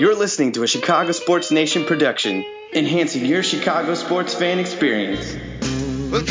[0.00, 5.36] You're listening to a Chicago Sports Nation production, enhancing your Chicago sports fan experience.
[6.12, 6.24] Well,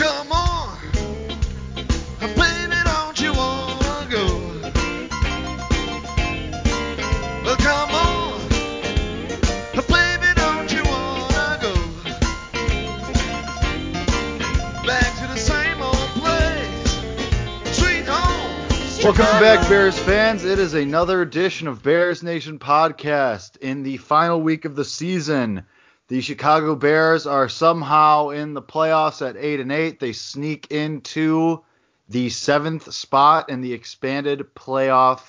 [19.38, 20.45] Welcome back, Bears fans.
[20.45, 23.57] It is another edition of Bears Nation podcast.
[23.57, 25.63] In the final week of the season,
[26.07, 29.99] the Chicago Bears are somehow in the playoffs at eight and eight.
[29.99, 31.63] They sneak into
[32.09, 35.21] the seventh spot in the expanded playoff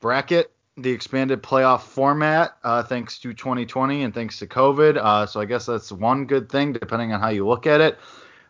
[0.00, 4.96] bracket, the expanded playoff format, uh, thanks to 2020 and thanks to COVID.
[4.96, 7.96] Uh, so I guess that's one good thing, depending on how you look at it.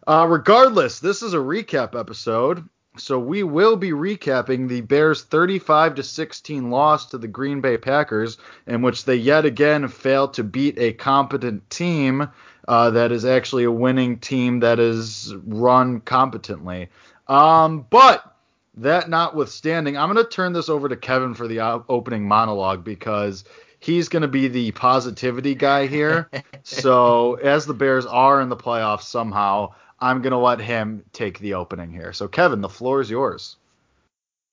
[0.06, 2.66] Uh, regardless, this is a recap episode.
[2.96, 7.78] So we will be recapping the Bears 35 to 16 loss to the Green Bay
[7.78, 12.28] Packers, in which they yet again failed to beat a competent team
[12.66, 16.88] uh, that is actually a winning team that is run competently.
[17.28, 18.36] Um, but
[18.74, 22.84] that notwithstanding, I'm going to turn this over to Kevin for the o- opening monologue
[22.84, 23.44] because
[23.78, 26.28] he's going to be the positivity guy here.
[26.64, 31.38] so as the Bears are in the playoffs somehow, I'm going to let him take
[31.38, 32.12] the opening here.
[32.12, 33.56] So, Kevin, the floor is yours.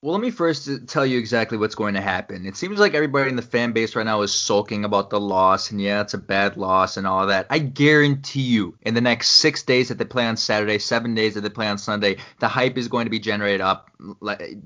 [0.03, 2.45] Well, let me first tell you exactly what's going to happen.
[2.45, 5.71] It seems like everybody in the fan base right now is sulking about the loss,
[5.71, 7.47] and yeah, it's a bad loss and all that.
[7.49, 11.33] I guarantee you, in the next six days that they play on Saturday, seven days
[11.33, 13.89] that they play on Sunday, the hype is going to be generated up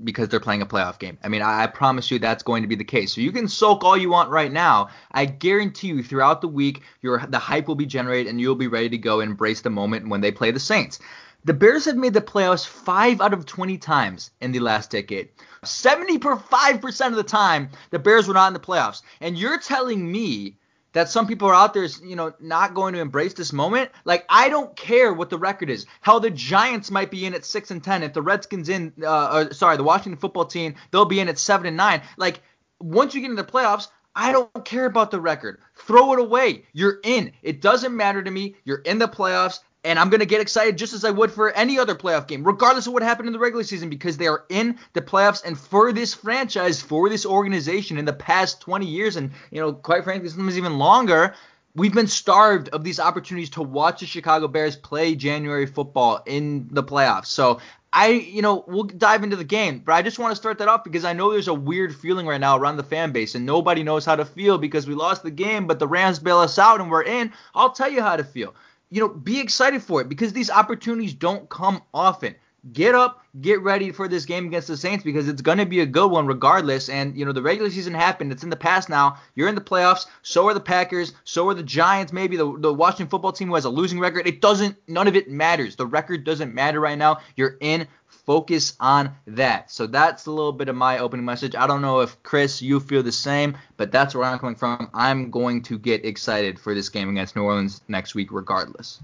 [0.04, 1.16] because they're playing a playoff game.
[1.24, 3.14] I mean, I, promise you that's going to be the case.
[3.14, 4.90] So you can sulk all you want right now.
[5.12, 8.68] I guarantee you, throughout the week, your the hype will be generated, and you'll be
[8.68, 10.98] ready to go and embrace the moment when they play the Saints.
[11.44, 15.30] The Bears have made the playoffs 5 out of 20 times in the last decade.
[15.64, 19.02] 75% of the time, the Bears were not in the playoffs.
[19.20, 20.56] And you're telling me
[20.92, 23.90] that some people are out there, you know, not going to embrace this moment.
[24.04, 25.86] Like I don't care what the record is.
[26.00, 28.02] How the Giants might be in at six and ten.
[28.02, 31.38] If the Redskins in, uh, or, sorry, the Washington Football Team, they'll be in at
[31.38, 32.02] seven and nine.
[32.16, 32.40] Like
[32.78, 35.60] once you get into the playoffs, I don't care about the record.
[35.74, 36.66] Throw it away.
[36.72, 37.32] You're in.
[37.42, 38.56] It doesn't matter to me.
[38.64, 41.50] You're in the playoffs and I'm going to get excited just as I would for
[41.52, 44.44] any other playoff game, regardless of what happened in the regular season, because they are
[44.48, 45.44] in the playoffs.
[45.44, 49.72] And for this franchise, for this organization, in the past 20 years, and you know,
[49.72, 51.34] quite frankly, sometimes even longer,
[51.74, 56.68] we've been starved of these opportunities to watch the Chicago Bears play January football in
[56.70, 57.26] the playoffs.
[57.26, 57.60] So
[57.92, 60.68] I, you know, we'll dive into the game, but I just want to start that
[60.68, 63.44] off because I know there's a weird feeling right now around the fan base, and
[63.44, 66.58] nobody knows how to feel because we lost the game, but the Rams bail us
[66.58, 67.32] out and we're in.
[67.54, 68.54] I'll tell you how to feel
[68.92, 72.34] you know, be excited for it because these opportunities don't come often.
[72.74, 75.80] Get up, get ready for this game against the Saints because it's going to be
[75.80, 76.90] a good one regardless.
[76.90, 78.30] And, you know, the regular season happened.
[78.30, 79.16] It's in the past now.
[79.34, 80.06] You're in the playoffs.
[80.20, 81.14] So are the Packers.
[81.24, 84.28] So are the Giants, maybe the, the Washington football team who has a losing record.
[84.28, 85.74] It doesn't, none of it matters.
[85.74, 87.18] The record doesn't matter right now.
[87.34, 87.88] You're in
[88.24, 89.70] focus on that.
[89.70, 91.54] So that's a little bit of my opening message.
[91.54, 94.90] I don't know if Chris, you feel the same, but that's where I'm coming from.
[94.94, 99.00] I'm going to get excited for this game against New Orleans next week, regardless.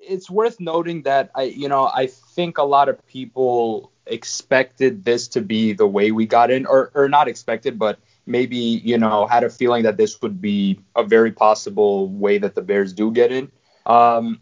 [0.00, 5.28] It's worth noting that I, you know, I think a lot of people expected this
[5.28, 9.26] to be the way we got in, or, or not expected, but maybe you know
[9.26, 13.10] had a feeling that this would be a very possible way that the Bears do
[13.10, 13.50] get in.
[13.86, 14.40] Um,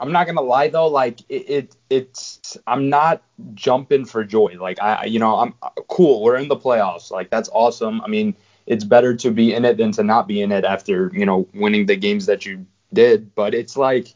[0.00, 3.22] I'm not gonna lie though, like it, it, it's I'm not
[3.54, 4.56] jumping for joy.
[4.60, 5.54] Like I you know, I'm
[5.88, 7.10] cool, we're in the playoffs.
[7.10, 8.00] Like that's awesome.
[8.00, 8.34] I mean,
[8.66, 11.48] it's better to be in it than to not be in it after, you know,
[11.54, 13.34] winning the games that you did.
[13.34, 14.08] But it's like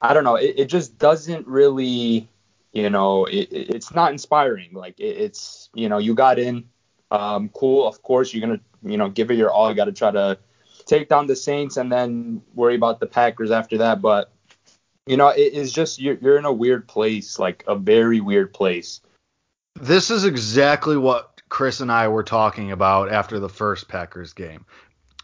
[0.00, 2.28] I don't know, it, it just doesn't really
[2.72, 4.70] you know, it, it's not inspiring.
[4.74, 6.68] Like it, it's you know, you got in,
[7.10, 9.68] um, cool, of course you're gonna, you know, give it your all.
[9.70, 10.38] You gotta try to
[10.86, 14.00] take down the Saints and then worry about the Packers after that.
[14.00, 14.30] But
[15.06, 18.52] you know, it is just you're, you're in a weird place, like a very weird
[18.52, 19.00] place.
[19.74, 24.66] This is exactly what Chris and I were talking about after the first Packers game.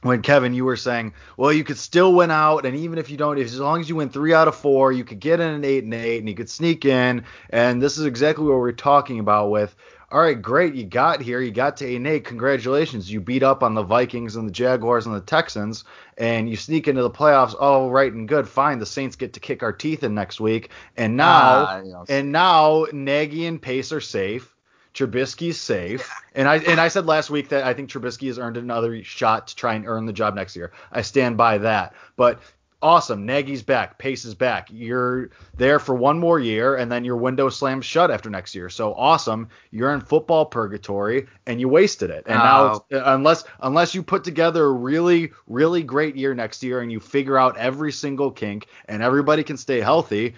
[0.03, 3.17] When Kevin, you were saying, well, you could still win out, and even if you
[3.17, 5.65] don't, as long as you win three out of four, you could get in an
[5.65, 7.25] eight and eight, and you could sneak in.
[7.51, 9.77] And this is exactly what we're talking about with
[10.13, 12.25] all right, great, you got here, you got to 8 and 8.
[12.27, 13.11] Congratulations.
[13.11, 15.85] You beat up on the Vikings and the Jaguars and the Texans,
[16.19, 17.55] and you sneak into the playoffs.
[17.59, 18.47] All right and good.
[18.47, 18.79] Fine.
[18.79, 20.71] The Saints get to kick our teeth in next week.
[20.99, 24.55] And now uh, and now Nagy and Pace are safe.
[24.93, 26.11] Trubisky's safe.
[26.35, 29.49] And I and I said last week that I think Trubisky has earned another shot
[29.49, 30.73] to try and earn the job next year.
[30.91, 31.95] I stand by that.
[32.17, 32.41] But
[32.83, 33.25] awesome.
[33.25, 34.69] Nagy's back, Pace is back.
[34.71, 38.69] You're there for one more year, and then your window slams shut after next year.
[38.69, 39.49] So awesome.
[39.71, 42.25] You're in football purgatory, and you wasted it.
[42.27, 46.63] And now, it's, uh, unless unless you put together a really really great year next
[46.63, 50.35] year, and you figure out every single kink, and everybody can stay healthy,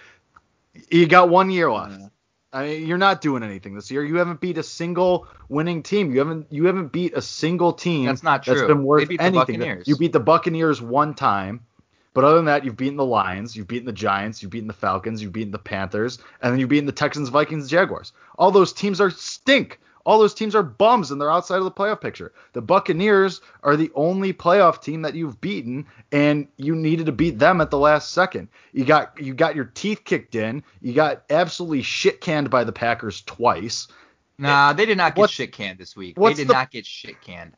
[0.90, 2.02] you got one year left.
[2.52, 4.05] I mean, you're not doing anything this year.
[4.05, 6.12] You haven't beat a single winning team.
[6.12, 8.69] You haven't you haven't beat a single team That's not that's true.
[8.69, 9.58] been worth They beat the anything.
[9.58, 9.88] Buccaneers.
[9.88, 11.67] You beat the Buccaneers one time,
[12.14, 14.72] but other than that, you've beaten the Lions, you've beaten the Giants, you've beaten the
[14.72, 18.12] Falcons, you've beaten the Panthers, and then you've beaten the Texans, Vikings, Jaguars.
[18.38, 19.81] All those teams are stink.
[20.06, 22.32] All those teams are bums and they're outside of the playoff picture.
[22.52, 27.38] The Buccaneers are the only playoff team that you've beaten, and you needed to beat
[27.38, 28.49] them at the last second.
[28.72, 30.62] You got you got your teeth kicked in.
[30.82, 33.88] You got absolutely shit canned by the Packers twice.
[34.37, 36.16] Nah, they did not get What's- shit canned this week.
[36.16, 37.55] They did the- not get shit canned.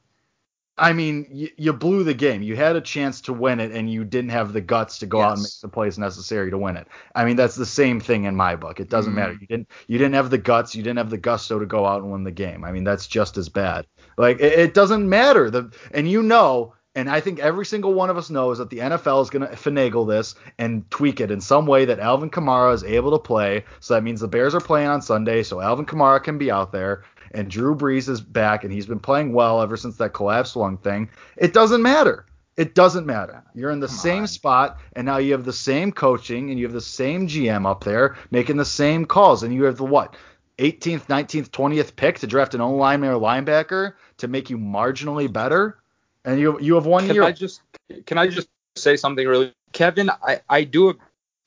[0.79, 2.43] I mean, you, you blew the game.
[2.43, 5.23] You had a chance to win it, and you didn't have the guts to go
[5.23, 6.87] out and make the plays necessary to win it.
[7.15, 8.79] I mean, that's the same thing in my book.
[8.79, 9.17] It doesn't Mhm.
[9.17, 9.33] matter.
[9.41, 10.75] You didn't you didn't have the guts.
[10.75, 12.63] You didn't have the gusto to go out and win the game.
[12.65, 13.87] I mean, that's just as bad.
[14.19, 15.51] Like it, it doesn't matter.
[15.51, 16.75] The and you know.
[16.95, 19.55] And I think every single one of us knows that the NFL is going to
[19.55, 23.67] finagle this and tweak it in some way that Alvin Kamara is able to play.
[23.81, 26.73] So that means the Bears are playing on Sunday, so Alvin Kamara can be out
[26.73, 27.03] there
[27.37, 30.79] and Drew Brees is back and he's been playing well ever since that collapse lung
[30.79, 31.11] thing.
[31.37, 32.25] It doesn't matter.
[32.57, 33.45] It doesn't matter.
[33.55, 34.29] You're in the Come same on.
[34.29, 37.85] spot and now you have the same coaching and you have the same GM up
[37.85, 40.17] there making the same calls and you have the what?
[40.59, 45.31] 18th, 19th, 20th pick to draft an O lineman or linebacker to make you marginally
[45.31, 45.79] better.
[46.25, 47.25] And you you have one Can year.
[47.25, 47.61] I just
[48.07, 50.11] can I just say something really, Kevin?
[50.11, 50.95] I I do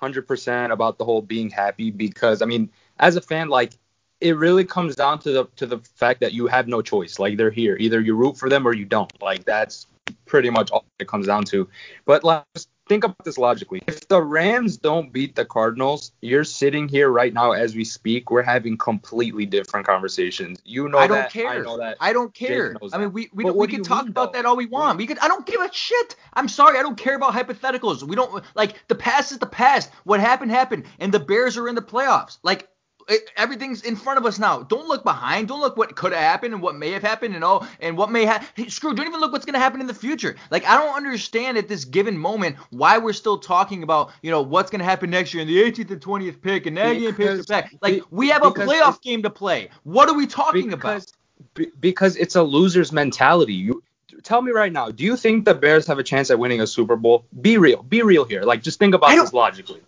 [0.01, 2.69] 100% about the whole being happy because I mean,
[2.99, 3.73] as a fan, like
[4.21, 7.19] it really comes down to the to the fact that you have no choice.
[7.19, 9.11] Like they're here, either you root for them or you don't.
[9.21, 9.87] Like that's
[10.25, 11.67] pretty much all it comes down to.
[12.05, 13.81] But like, just think about this logically.
[13.87, 18.31] If the Rams don't beat the Cardinals, you're sitting here right now as we speak.
[18.31, 20.59] We're having completely different conversations.
[20.65, 21.31] You know I don't that.
[21.31, 21.49] care.
[21.49, 21.97] I know that.
[22.01, 22.75] I don't care.
[22.91, 24.39] I mean, we we, But don't- what we can talk mean, about though?
[24.39, 24.97] that all we want.
[24.97, 25.19] We could.
[25.19, 26.15] I don't give a shit.
[26.33, 26.77] I'm sorry.
[26.79, 28.03] I don't care about hypotheticals.
[28.03, 29.91] We don't like the past is the past.
[30.03, 32.39] What happened happened, and the Bears are in the playoffs.
[32.43, 32.67] Like.
[33.09, 34.63] It, everything's in front of us now.
[34.63, 35.47] Don't look behind.
[35.47, 38.11] Don't look what could have happened and what may have happened and all and what
[38.11, 38.49] may have.
[38.55, 38.93] Hey, screw.
[38.93, 40.35] Don't even look what's gonna happen in the future.
[40.51, 44.41] Like I don't understand at this given moment why we're still talking about you know
[44.41, 47.39] what's gonna happen next year in the 18th and 20th pick and Nagy and Pace
[47.39, 47.73] are back.
[47.81, 49.69] Like we have a playoff game to play.
[49.83, 51.05] What are we talking about?
[51.53, 53.53] because, because it's a loser's mentality.
[53.53, 53.83] You
[54.23, 56.67] tell me right now, do you think the Bears have a chance at winning a
[56.67, 57.25] Super Bowl?
[57.41, 57.83] Be real.
[57.83, 58.43] Be real here.
[58.43, 59.81] Like just think about this logically.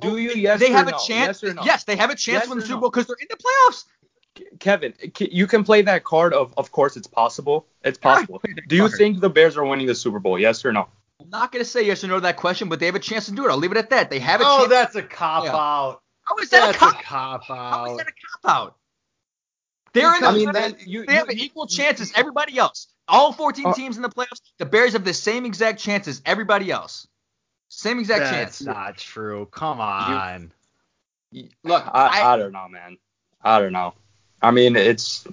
[0.00, 0.30] Do you?
[0.30, 0.60] Yes.
[0.60, 0.96] they or have no?
[0.96, 1.42] a chance.
[1.42, 1.62] Yes or no?
[1.64, 2.80] Yes, they have a chance Yes to win the or Super?
[2.80, 3.84] Bowl because they're in the playoffs.
[4.58, 7.66] Kevin, you can play that card of of course it's possible.
[7.84, 8.40] It's possible.
[8.68, 8.98] Do you card.
[8.98, 10.38] think the Bears are winning the Super Bowl?
[10.38, 10.88] Yes or no?
[11.20, 13.26] I'm not gonna say yes or no to that question, but they have a chance
[13.26, 13.50] to do it.
[13.50, 14.10] I'll leave it at that.
[14.10, 14.66] They have a oh, chance.
[14.66, 15.54] Oh, that's a cop Yeah.
[15.54, 16.00] out.
[16.22, 17.00] How is that That's a cop?
[17.00, 17.98] a cop How is out.
[17.98, 18.76] that a cop out?
[19.92, 22.12] They're in the I mean, that you, They have you- equal chances.
[22.16, 22.88] Everybody else.
[23.06, 24.40] All 14 Uh, teams in the playoffs.
[24.58, 26.16] The Bears have the same exact chances.
[26.18, 27.06] As everybody else.
[27.68, 28.58] Same exact That's chance.
[28.60, 29.48] That's not true.
[29.50, 30.52] Come on.
[31.32, 32.98] Look, I, I, I don't know, man.
[33.42, 33.94] I don't know.
[34.40, 35.26] I mean, it's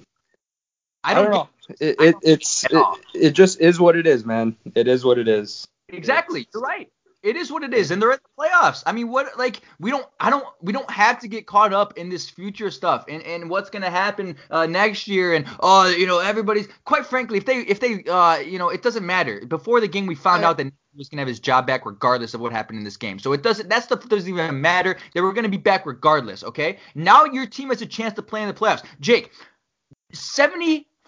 [1.04, 1.48] I don't, know.
[1.80, 2.98] It, it it's At all.
[3.14, 4.56] it, it just is what it is, man.
[4.74, 5.66] It is what it is.
[5.88, 6.48] Exactly.
[6.52, 6.90] You're right.
[7.22, 8.82] It is what it is, and they're in the playoffs.
[8.84, 11.96] I mean, what like we don't, I don't, we don't have to get caught up
[11.96, 16.06] in this future stuff and, and what's gonna happen uh, next year and oh, you
[16.06, 16.66] know, everybody's.
[16.84, 19.40] Quite frankly, if they if they uh, you know, it doesn't matter.
[19.46, 22.34] Before the game, we found I- out that was gonna have his job back regardless
[22.34, 23.18] of what happened in this game.
[23.18, 23.68] So it doesn't.
[23.68, 24.96] That stuff doesn't even matter.
[25.14, 26.44] They were gonna be back regardless.
[26.44, 26.78] Okay.
[26.94, 28.84] Now your team has a chance to play in the playoffs.
[29.00, 29.32] Jake,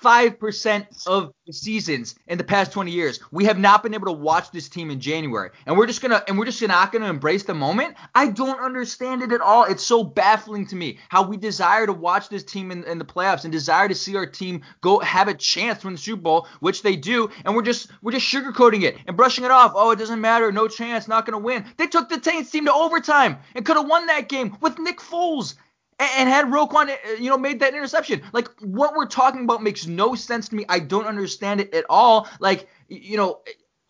[0.05, 4.13] 75% of the seasons in the past 20 years, we have not been able to
[4.13, 5.51] watch this team in January.
[5.67, 7.97] And we're just gonna and we're just not gonna embrace the moment.
[8.15, 9.65] I don't understand it at all.
[9.65, 13.05] It's so baffling to me how we desire to watch this team in, in the
[13.05, 16.23] playoffs and desire to see our team go have a chance to win the Super
[16.23, 19.73] Bowl, which they do, and we're just we're just sugarcoating it and brushing it off.
[19.75, 21.65] Oh, it doesn't matter, no chance, not gonna win.
[21.77, 24.99] They took the Saints team to overtime and could have won that game with Nick
[24.99, 25.55] Foles
[25.99, 28.23] and, had Roquan, uh, you know, made that interception.
[28.33, 30.65] Like what we're talking about makes no sense to me.
[30.69, 32.29] I don't understand it at all.
[32.41, 33.41] Like you know,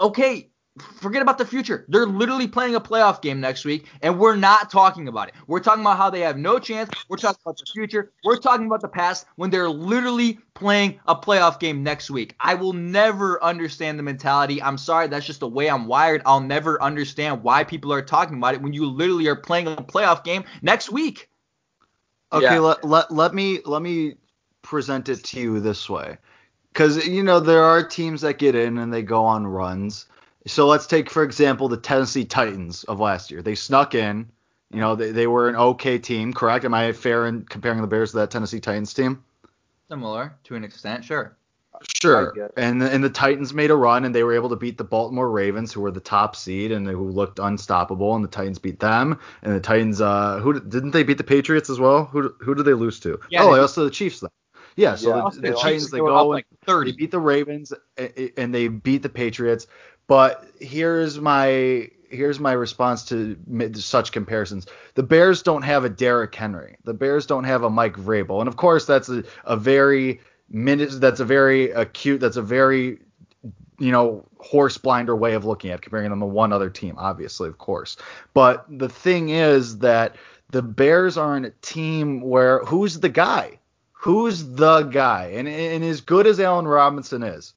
[0.01, 0.51] okay.
[0.97, 1.85] Forget about the future.
[1.87, 5.35] They're literally playing a playoff game next week, and we're not talking about it.
[5.47, 6.91] We're talking about how they have no chance.
[7.09, 8.11] We're talking about the future.
[8.25, 12.35] We're talking about the past when they're literally playing a playoff game next week.
[12.41, 14.61] I will never understand the mentality.
[14.61, 16.23] I'm sorry, that's just the way I'm wired.
[16.27, 19.77] I'll never understand why people are talking about it when you literally are playing a
[19.77, 21.31] playoff game next week.
[22.35, 22.59] Okay, Yeah.
[22.59, 24.17] let, let let me let me
[24.63, 26.19] present it to you this way,
[26.73, 30.07] because you know there are teams that get in and they go on runs.
[30.47, 33.41] So let's take for example the Tennessee Titans of last year.
[33.41, 34.29] They snuck in.
[34.71, 36.65] You know, they, they were an okay team, correct?
[36.65, 39.23] Am I fair in comparing the Bears to that Tennessee Titans team?
[39.89, 41.37] Similar to an extent, sure.
[41.93, 42.51] Sure.
[42.57, 45.31] And and the Titans made a run and they were able to beat the Baltimore
[45.31, 48.15] Ravens, who were the top seed and who looked unstoppable.
[48.15, 49.19] And the Titans beat them.
[49.43, 52.05] And the Titans, uh, who didn't they beat the Patriots as well?
[52.07, 53.19] Who who did they lose to?
[53.31, 54.31] Yeah, oh, they- they lost to the Chiefs then.
[54.77, 54.97] Yeah.
[54.97, 55.31] So Yeah.
[55.33, 55.57] the, They the.
[55.57, 56.93] Titans they were go up and like they 30.
[56.93, 59.67] beat the Ravens a- a- and they beat the Patriots.
[60.07, 63.37] But here's my here's my response to
[63.75, 64.67] such comparisons.
[64.95, 66.77] The Bears don't have a Derrick Henry.
[66.85, 68.39] The Bears don't have a Mike Vrabel.
[68.41, 71.01] And of course, that's a, a very minute.
[71.01, 72.21] That's a very acute.
[72.21, 72.99] That's a very
[73.79, 76.95] you know horse blinder way of looking at comparing them to one other team.
[76.99, 77.97] Obviously, of course.
[78.33, 80.17] But the thing is that
[80.51, 83.59] the Bears aren't a team where who's the guy?
[83.93, 85.33] Who's the guy?
[85.35, 87.55] And, and as good as Allen Robinson is,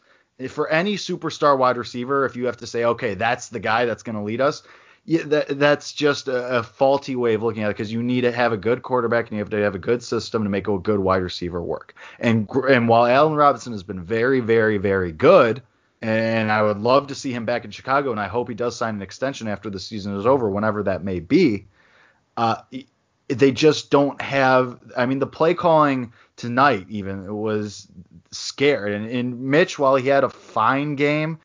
[0.49, 4.03] for any superstar wide receiver, if you have to say, okay, that's the guy that's
[4.03, 4.63] going to lead us,
[5.07, 8.21] yeah, that, that's just a, a faulty way of looking at it because you need
[8.21, 10.67] to have a good quarterback and you have to have a good system to make
[10.67, 11.95] a good wide receiver work.
[12.19, 15.63] And and while Allen Robinson has been very, very, very good,
[16.01, 18.75] and I would love to see him back in Chicago, and I hope he does
[18.75, 21.67] sign an extension after the season is over, whenever that may be.
[22.35, 22.57] Uh,
[23.29, 24.77] they just don't have.
[24.97, 27.87] I mean, the play calling tonight even was
[28.31, 28.91] scared.
[28.91, 31.39] And, and Mitch, while he had a fine game,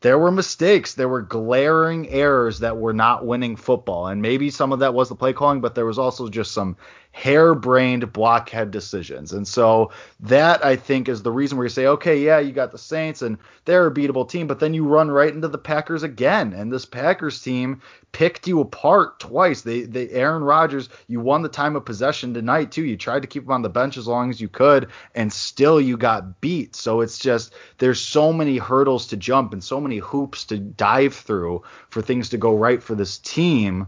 [0.00, 0.94] there were mistakes.
[0.94, 4.08] There were glaring errors that were not winning football.
[4.08, 6.76] And maybe some of that was the play calling, but there was also just some
[7.16, 9.32] harebrained blockhead decisions.
[9.32, 12.72] And so that I think is the reason where you say, okay, yeah, you got
[12.72, 16.02] the Saints and they're a beatable team, but then you run right into the Packers
[16.02, 16.52] again.
[16.52, 17.80] And this Packers team
[18.12, 19.62] picked you apart twice.
[19.62, 22.84] They they Aaron Rodgers, you won the time of possession tonight too.
[22.84, 25.80] You tried to keep him on the bench as long as you could, and still
[25.80, 26.76] you got beat.
[26.76, 31.14] So it's just there's so many hurdles to jump and so many hoops to dive
[31.14, 33.86] through for things to go right for this team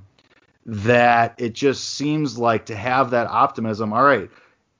[0.69, 3.93] that it just seems like to have that optimism.
[3.93, 4.31] All right,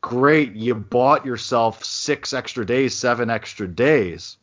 [0.03, 4.37] great, you bought yourself six extra days, seven extra days,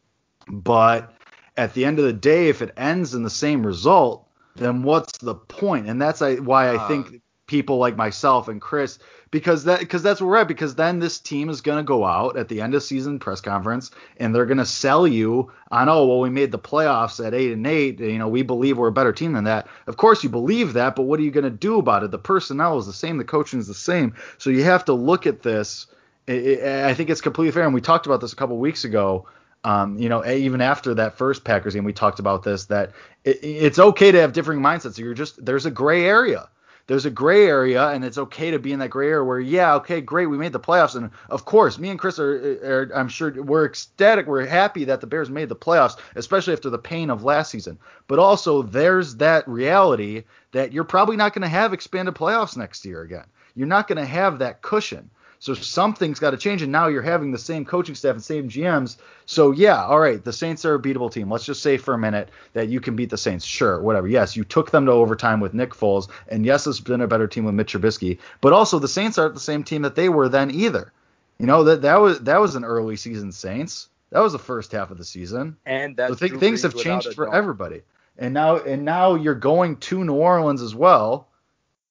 [0.47, 1.13] but
[1.57, 5.17] at the end of the day, if it ends in the same result, then what's
[5.19, 5.87] the point?
[5.87, 8.99] And that's why I Uh, think people like myself and Chris,
[9.31, 10.47] because that because that's where we're at.
[10.47, 13.41] Because then this team is going to go out at the end of season press
[13.41, 17.33] conference and they're going to sell you on oh well we made the playoffs at
[17.33, 17.99] eight and eight.
[17.99, 19.67] You know we believe we're a better team than that.
[19.87, 22.11] Of course you believe that, but what are you going to do about it?
[22.11, 24.15] The personnel is the same, the coaching is the same.
[24.37, 25.87] So you have to look at this.
[26.27, 29.27] I think it's completely fair, and we talked about this a couple weeks ago.
[29.63, 33.39] Um, you know, even after that first Packers game, we talked about this that it,
[33.43, 34.97] it's okay to have differing mindsets.
[34.97, 36.47] You're just there's a gray area.
[36.87, 39.73] There's a gray area, and it's okay to be in that gray area where, yeah,
[39.75, 43.07] okay, great, we made the playoffs, and of course, me and Chris are, are I'm
[43.07, 47.09] sure we're ecstatic, we're happy that the Bears made the playoffs, especially after the pain
[47.09, 47.79] of last season.
[48.07, 52.85] But also, there's that reality that you're probably not going to have expanded playoffs next
[52.85, 53.25] year again.
[53.55, 55.09] You're not going to have that cushion.
[55.45, 58.49] So something's got to change, and now you're having the same coaching staff and same
[58.49, 58.97] GMs.
[59.27, 61.29] So yeah, all right, the Saints are a beatable team.
[61.29, 63.45] Let's just say for a minute that you can beat the Saints.
[63.45, 64.07] Sure, whatever.
[64.07, 67.27] Yes, you took them to overtime with Nick Foles, and yes, it's been a better
[67.27, 68.17] team with Mitch Trubisky.
[68.41, 70.91] But also, the Saints aren't the same team that they were then either.
[71.37, 73.89] You know that that was that was an early season Saints.
[74.09, 75.57] That was the first half of the season.
[75.63, 77.83] And that's So Drew things have changed for everybody.
[78.17, 81.27] And now and now you're going to New Orleans as well,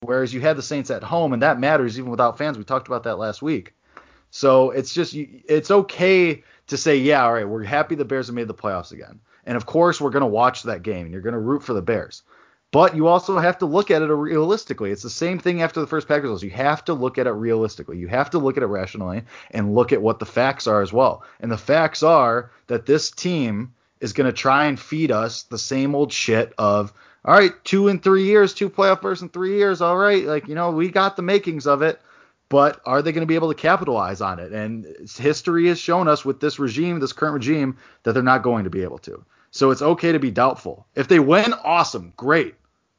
[0.07, 2.59] whereas you had the Saints at home, and that matters even without fans.
[2.59, 3.75] We talked about that last week.
[4.31, 8.35] So it's just it's okay to say, yeah, all right, we're happy the Bears have
[8.35, 11.23] made the playoffs again, and of course we're going to watch that game and you're
[11.23, 12.23] going to root for the Bears.
[12.75, 14.91] But you also have to look at it realistically.
[14.91, 16.43] It's the same thing after the first Packers loss.
[16.43, 17.99] You have to look at it realistically.
[17.99, 20.93] You have to look at it rationally and look at what the facts are as
[20.93, 21.23] well.
[21.39, 25.57] And the facts are that this team is going to try and feed us the
[25.57, 26.93] same old shit of,
[27.25, 29.81] all right, two in three years, two playoff berths in three years.
[29.81, 32.01] All right, like you know, we got the makings of it
[32.49, 34.53] but are they going to be able to capitalize on it?
[34.53, 38.65] And history has shown us with this regime, this current regime, that they're not going
[38.65, 39.25] to be able to.
[39.51, 40.87] So it's okay to be doubtful.
[40.95, 42.55] If they win, awesome, great,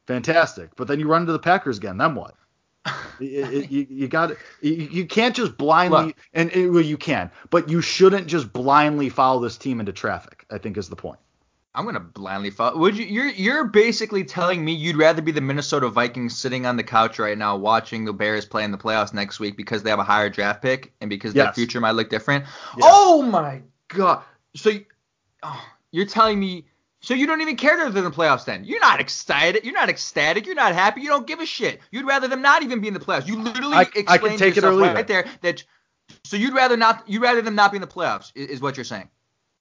[0.06, 0.74] fantastic.
[0.76, 2.34] But then you run into the Packers again, then what?
[3.20, 4.30] you, you, you got
[4.60, 6.16] you, you can't just blindly Look.
[6.34, 10.44] and it, well, you can, but you shouldn't just blindly follow this team into traffic.
[10.50, 11.18] I think is the point.
[11.76, 12.78] I'm gonna blindly follow.
[12.78, 13.04] Would you?
[13.04, 17.18] You're you're basically telling me you'd rather be the Minnesota Vikings sitting on the couch
[17.18, 20.04] right now watching the Bears play in the playoffs next week because they have a
[20.04, 22.44] higher draft pick and because their future might look different.
[22.78, 22.82] Yes.
[22.82, 24.22] Oh my god!
[24.56, 24.72] So
[25.42, 26.64] oh, you're telling me?
[27.00, 28.64] So you don't even care that they're in the playoffs then?
[28.64, 29.62] You're not excited.
[29.64, 30.46] You're not ecstatic.
[30.46, 31.02] You're not happy.
[31.02, 31.80] You don't give a shit.
[31.90, 33.26] You'd rather them not even be in the playoffs.
[33.26, 35.06] You literally I- I can take it yourself or leave right it.
[35.08, 35.62] there that.
[36.24, 37.04] So you'd rather not.
[37.06, 39.10] You'd rather them not be in the playoffs is, is what you're saying.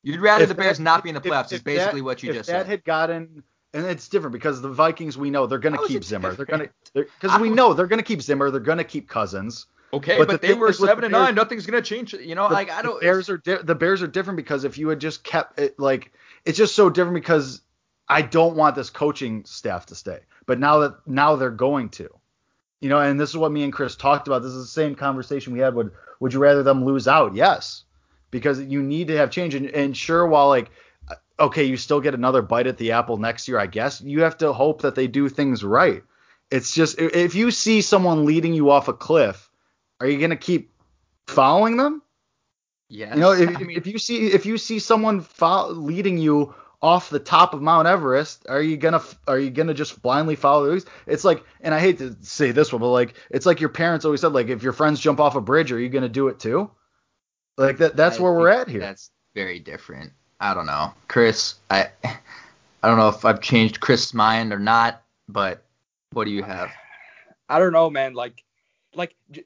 [0.06, 1.48] You'd rather the Bears that- not be in the playoffs.
[1.48, 2.68] if is basically that- what you if just that said.
[2.68, 3.44] had gotten,
[3.74, 6.34] and it's different because the Vikings we know they're going to keep Zimmer.
[6.34, 8.52] They're going to because we know they're going to keep Zimmer.
[8.52, 9.66] They're going to keep Cousins.
[9.94, 11.36] okay, but but, the they were seven and nine.
[11.36, 12.14] Nothing's gonna change.
[12.14, 13.00] You know, The- like I don't.
[13.00, 15.80] The Bears are di- the Bears are different because if you had just kept it
[15.80, 16.12] like
[16.46, 17.62] it's just so different because
[18.08, 22.10] I don't want this coaching staff to stay, but now that now they're going to,
[22.82, 24.44] you know, and this is what me and Chris talked about.
[24.44, 25.74] This is the same conversation we had.
[25.76, 27.34] Would Would you rather them lose out?
[27.36, 27.84] Yes,
[28.32, 29.56] because you need to have change.
[29.56, 30.72] And, and sure, while like
[31.40, 34.38] okay, you still get another bite at the apple next year, I guess you have
[34.38, 36.04] to hope that they do things right.
[36.52, 39.50] It's just if you see someone leading you off a cliff,
[40.00, 40.72] are you gonna keep
[41.28, 42.02] following them?
[42.88, 43.16] Yeah.
[43.16, 46.54] You know, if, I mean, if you see if you see someone fo- leading you
[46.82, 50.72] off the top of Mount Everest, are you gonna are you gonna just blindly follow
[50.72, 50.86] these?
[51.08, 54.06] It's like, and I hate to say this one, but like, it's like your parents
[54.06, 56.40] always said, like, if your friends jump off a bridge, are you gonna do it
[56.40, 56.70] too?
[57.58, 58.82] Like that that's I where we're at here.
[58.82, 60.12] That's very different.
[60.40, 61.56] I don't know, Chris.
[61.70, 65.64] I I don't know if I've changed Chris's mind or not, but
[66.12, 66.72] what do you have?
[67.50, 68.14] I don't know, man.
[68.14, 68.44] Like,
[68.94, 69.46] like j-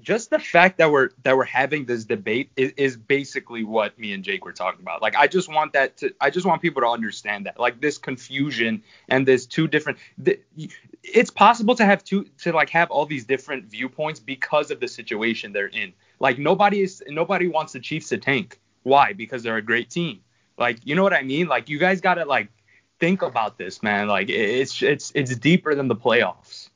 [0.00, 4.12] just the fact that we're that we're having this debate is, is basically what me
[4.12, 5.02] and Jake were talking about.
[5.02, 7.98] Like, I just want that to, I just want people to understand that, like, this
[7.98, 9.98] confusion and this two different.
[10.24, 10.40] th-
[11.02, 14.88] It's possible to have two to like have all these different viewpoints because of the
[14.88, 15.92] situation they're in.
[16.22, 18.60] Like, nobody is nobody wants the Chiefs to tank.
[18.84, 19.12] Why?
[19.12, 20.20] Because they're a great team.
[20.56, 21.48] Like, you know what I mean?
[21.48, 22.48] Like, you guys gotta like
[23.00, 24.06] think about this, man.
[24.06, 26.68] Like, it's it's it's deeper than the playoffs.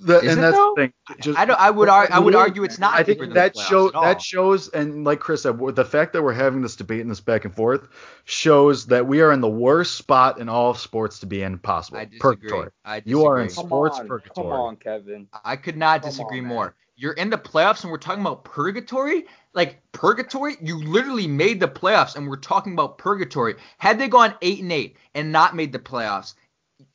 [0.00, 0.74] The- Is and it that's though?
[0.76, 0.92] the thing.
[1.20, 1.58] Just- I don't.
[1.60, 1.88] I would.
[1.88, 2.92] Ar- I would argue it's not.
[2.94, 4.02] I deeper think than that the playoffs shows at all.
[4.02, 7.20] that shows, and like Chris said, the fact that we're having this debate and this
[7.20, 7.88] back and forth
[8.24, 11.58] shows that we are in the worst spot in all of sports to be in
[11.58, 11.98] possible.
[11.98, 12.18] I disagree.
[12.18, 12.68] Purgatory.
[12.84, 13.10] I disagree.
[13.12, 14.44] You are in Come sports on, purgatory.
[14.44, 15.28] Come on, Kevin.
[15.44, 16.54] I could not Come disagree on, man.
[16.54, 16.74] more.
[16.96, 19.26] You're in the playoffs and we're talking about purgatory?
[19.52, 20.56] Like purgatory?
[20.60, 23.56] You literally made the playoffs and we're talking about purgatory.
[23.78, 26.34] Had they gone 8 and 8 and not made the playoffs,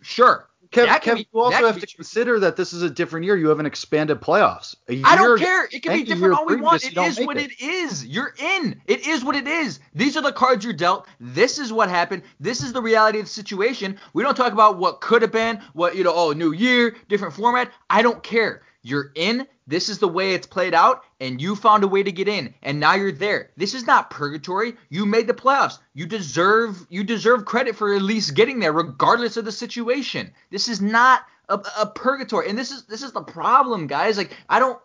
[0.01, 0.47] sure.
[0.71, 3.35] Kev, Kev, be- you also have to be- consider that this is a different year.
[3.35, 4.73] You have an expanded playoffs.
[4.87, 5.65] A year, I don't care.
[5.65, 6.85] It can be different all we want.
[6.85, 7.51] It is what it.
[7.51, 8.05] it is.
[8.05, 8.81] You're in.
[8.85, 9.81] It is what it is.
[9.93, 11.07] These are the cards you're dealt.
[11.19, 12.23] This is what happened.
[12.39, 13.99] This is the reality of the situation.
[14.13, 17.33] We don't talk about what could have been, what, you know, oh, new year, different
[17.33, 17.69] format.
[17.89, 18.61] I don't care.
[18.83, 19.47] You're in.
[19.67, 22.53] This is the way it's played out, and you found a way to get in,
[22.63, 23.51] and now you're there.
[23.55, 24.75] This is not purgatory.
[24.89, 25.77] You made the playoffs.
[25.93, 30.31] You deserve you deserve credit for at least getting there, regardless of the situation.
[30.49, 34.17] This is not a, a purgatory, and this is this is the problem, guys.
[34.17, 34.79] Like I don't.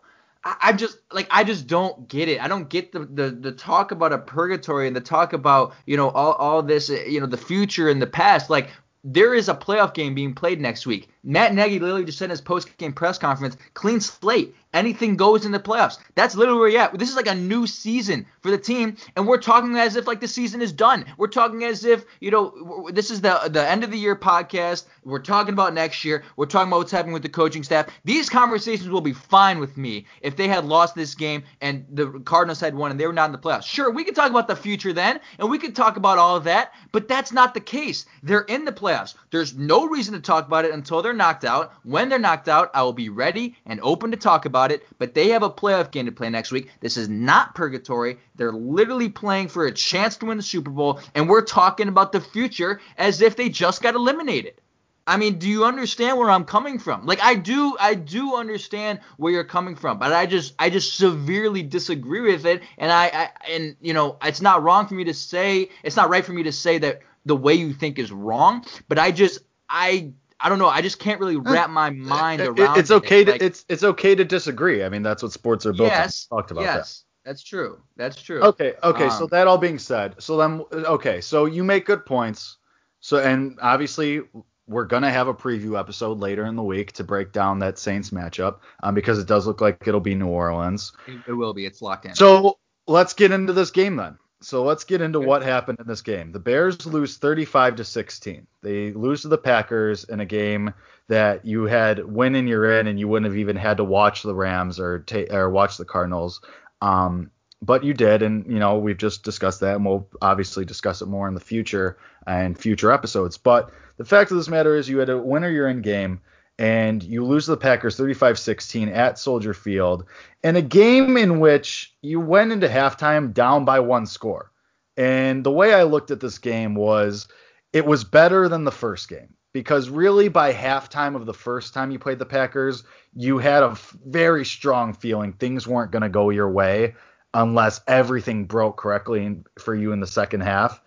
[0.44, 2.40] I, I just like I just don't get it.
[2.40, 5.96] I don't get the, the the talk about a purgatory and the talk about you
[5.96, 8.50] know all all this you know the future and the past.
[8.50, 8.68] Like
[9.08, 11.08] there is a playoff game being played next week.
[11.22, 14.56] Matt Nagy literally just said in his post game press conference, clean slate.
[14.76, 15.96] Anything goes in the playoffs.
[16.16, 16.98] That's literally where we're at.
[16.98, 20.20] This is like a new season for the team, and we're talking as if like
[20.20, 21.06] the season is done.
[21.16, 24.84] We're talking as if you know this is the the end of the year podcast.
[25.02, 26.24] We're talking about next year.
[26.36, 27.86] We're talking about what's happening with the coaching staff.
[28.04, 32.20] These conversations will be fine with me if they had lost this game and the
[32.26, 33.64] Cardinals had won and they were not in the playoffs.
[33.64, 36.44] Sure, we could talk about the future then, and we could talk about all of
[36.44, 38.04] that, but that's not the case.
[38.22, 39.14] They're in the playoffs.
[39.30, 41.72] There's no reason to talk about it until they're knocked out.
[41.82, 44.65] When they're knocked out, I will be ready and open to talk about it,
[44.98, 46.70] but they have a playoff game to play next week.
[46.80, 48.18] This is not purgatory.
[48.34, 52.12] They're literally playing for a chance to win the Super Bowl, and we're talking about
[52.12, 54.60] the future as if they just got eliminated.
[55.08, 57.06] I mean, do you understand where I'm coming from?
[57.06, 60.96] Like I do I do understand where you're coming from, but I just I just
[60.96, 65.04] severely disagree with it and I, I and you know, it's not wrong for me
[65.04, 68.10] to say it's not right for me to say that the way you think is
[68.10, 72.40] wrong, but I just I I don't know, I just can't really wrap my mind
[72.42, 72.94] It- around it's it.
[72.94, 74.84] okay to Like, it's it's okay to disagree.
[74.84, 77.80] I mean, that's what sports are built yes, Talked about yes, that's true.
[77.96, 78.40] That's true.
[78.40, 78.46] that.
[78.48, 79.08] Okay, okay.
[79.10, 82.58] so Um, that all being said, so then okay, so you make good points.
[83.00, 84.22] So and obviously
[84.68, 88.10] we're gonna have a preview episode later in the week to break down that Saints
[88.10, 90.92] matchup, um, because it does look like it'll be New Orleans.
[91.26, 91.64] It will be.
[91.66, 92.14] It's locked in.
[92.14, 94.18] So let's get into this game then.
[94.46, 96.30] So let's get into what happened in this game.
[96.30, 98.46] The Bears lose 35 to 16.
[98.62, 100.72] They lose to the Packers in a game
[101.08, 104.22] that you had win and you're in, and you wouldn't have even had to watch
[104.22, 106.42] the Rams or ta- or watch the Cardinals.
[106.80, 111.02] Um, but you did, and you know we've just discussed that, and we'll obviously discuss
[111.02, 113.38] it more in the future and future episodes.
[113.38, 116.20] But the fact of this matter is, you had a winner you're in game,
[116.58, 120.04] and you lose the Packers 35-16 at Soldier Field
[120.42, 124.50] in a game in which you went into halftime down by one score.
[124.96, 127.28] And the way I looked at this game was
[127.72, 131.90] it was better than the first game because really by halftime of the first time
[131.90, 136.30] you played the Packers, you had a very strong feeling things weren't going to go
[136.30, 136.94] your way.
[137.34, 140.80] unless everything broke correctly for you in the second half.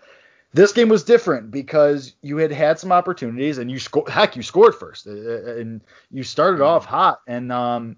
[0.54, 4.10] This game was different because you had had some opportunities and you scored.
[4.10, 7.98] Heck, you scored first uh, uh, and you started off hot and um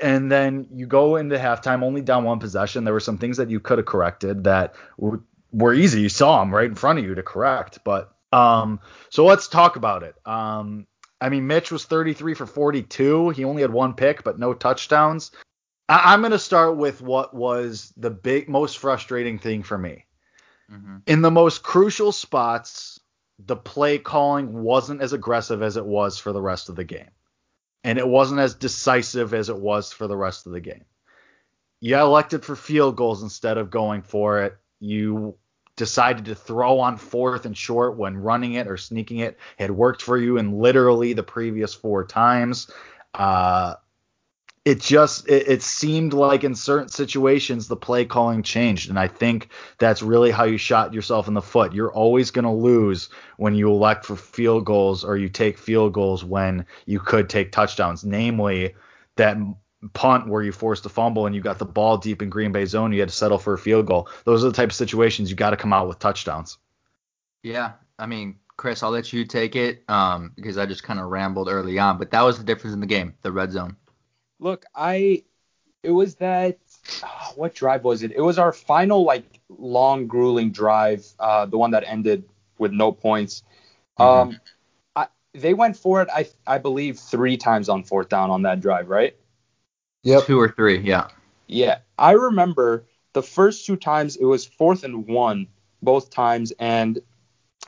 [0.00, 2.84] and then you go into halftime only down one possession.
[2.84, 6.00] There were some things that you could have corrected that were, were easy.
[6.02, 7.80] You saw them right in front of you to correct.
[7.84, 8.80] But um,
[9.10, 10.14] so let's talk about it.
[10.24, 10.86] Um,
[11.20, 13.30] I mean, Mitch was 33 for 42.
[13.30, 15.32] He only had one pick, but no touchdowns.
[15.88, 20.04] I- I'm going to start with what was the big, most frustrating thing for me.
[20.72, 20.96] Mm-hmm.
[21.06, 23.00] In the most crucial spots,
[23.38, 27.10] the play calling wasn't as aggressive as it was for the rest of the game.
[27.84, 30.84] And it wasn't as decisive as it was for the rest of the game.
[31.80, 34.56] You elected for field goals instead of going for it.
[34.78, 35.36] You
[35.76, 40.00] decided to throw on fourth and short when running it or sneaking it had worked
[40.00, 42.70] for you in literally the previous four times.
[43.14, 43.74] Uh,
[44.64, 48.88] it just it, it, seemed like in certain situations the play calling changed.
[48.88, 49.48] And i think
[49.78, 51.72] that's really how you shot yourself in the foot.
[51.72, 55.92] You're always going to lose when you elect for field goals or you take field
[55.92, 58.04] goals when you could take touchdowns.
[58.04, 58.74] Namely
[59.16, 59.36] that
[59.94, 62.64] punt where you forced a fumble and you got the ball deep in green bay
[62.64, 64.08] zone you had to settle for a field goal.
[64.24, 66.58] Those are the type of situations you got to come out with touchdowns.
[67.42, 67.72] Yeah.
[67.98, 71.48] I mean chris i'll let you take it um, because i just kind of rambled
[71.48, 73.74] early on but that was the difference in the game the red zone
[74.42, 75.22] Look, I
[75.84, 76.58] it was that
[77.36, 78.10] what drive was it?
[78.10, 82.24] It was our final like long grueling drive, uh, the one that ended
[82.58, 83.44] with no points.
[84.00, 84.30] Mm-hmm.
[84.32, 84.40] Um,
[84.96, 88.60] I, they went for it, I I believe three times on fourth down on that
[88.60, 89.14] drive, right?
[90.02, 90.24] Yep.
[90.24, 91.06] Two or three, yeah.
[91.46, 95.46] Yeah, I remember the first two times it was fourth and one
[95.82, 97.00] both times, and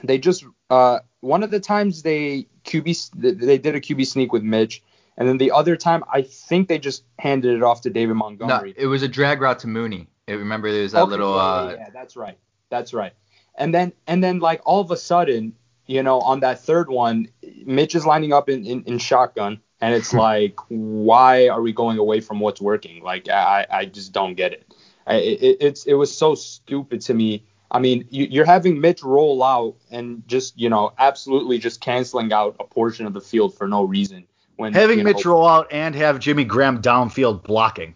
[0.03, 4.43] they just uh one of the times they QB they did a QB sneak with
[4.43, 4.83] Mitch.
[5.17, 8.75] And then the other time, I think they just handed it off to David Montgomery.
[8.77, 10.09] No, it was a drag route to Mooney.
[10.27, 11.35] I remember there was that okay, little.
[11.35, 12.39] Yeah, uh, yeah, yeah, that's right.
[12.71, 13.13] That's right.
[13.57, 15.55] And then and then like all of a sudden,
[15.87, 17.29] you know, on that third one,
[17.65, 21.99] Mitch is lining up in, in, in shotgun, and it's like, why are we going
[21.99, 23.03] away from what's working?
[23.03, 24.75] Like I I just don't get it.
[25.07, 27.45] I, it it's it was so stupid to me.
[27.71, 32.33] I mean, you, you're having Mitch roll out and just you know absolutely just canceling
[32.33, 34.27] out a portion of the field for no reason.
[34.57, 37.95] When having you know, Mitch roll out and have Jimmy Graham downfield blocking.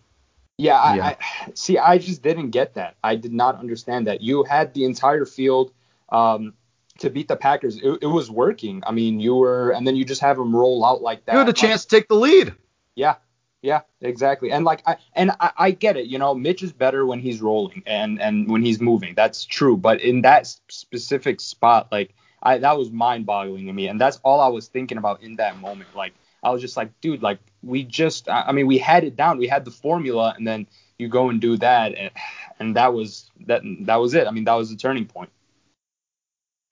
[0.57, 1.07] Yeah, I, Yeah.
[1.07, 1.17] I
[1.55, 1.79] see.
[1.79, 2.97] I just didn't get that.
[3.05, 4.21] I did not understand that.
[4.23, 5.73] You had the entire field
[6.09, 6.55] um,
[6.99, 7.77] to beat the Packers.
[7.77, 8.83] It, it was working.
[8.85, 11.33] I mean, you were, and then you just have them roll out like that.
[11.33, 12.55] You had a Like, chance to take the lead.
[12.97, 13.17] yeah,
[13.63, 14.51] yeah, exactly.
[14.51, 16.07] And like I and I, I get it.
[16.07, 19.15] You know, Mitch is better when he's rolling and and when he's moving.
[19.15, 19.77] That's true.
[19.77, 23.87] But in that specific spot, like I that was mind-boggling to me.
[23.89, 25.95] And that's all I was thinking about in that moment.
[25.95, 29.39] Like I was just like, dude, like we just, I mean, we had it down.
[29.39, 30.67] We had the formula, and then
[30.99, 32.11] you go and do that, and,
[32.59, 34.27] and that was that that was it.
[34.27, 35.31] I mean, that was the turning point.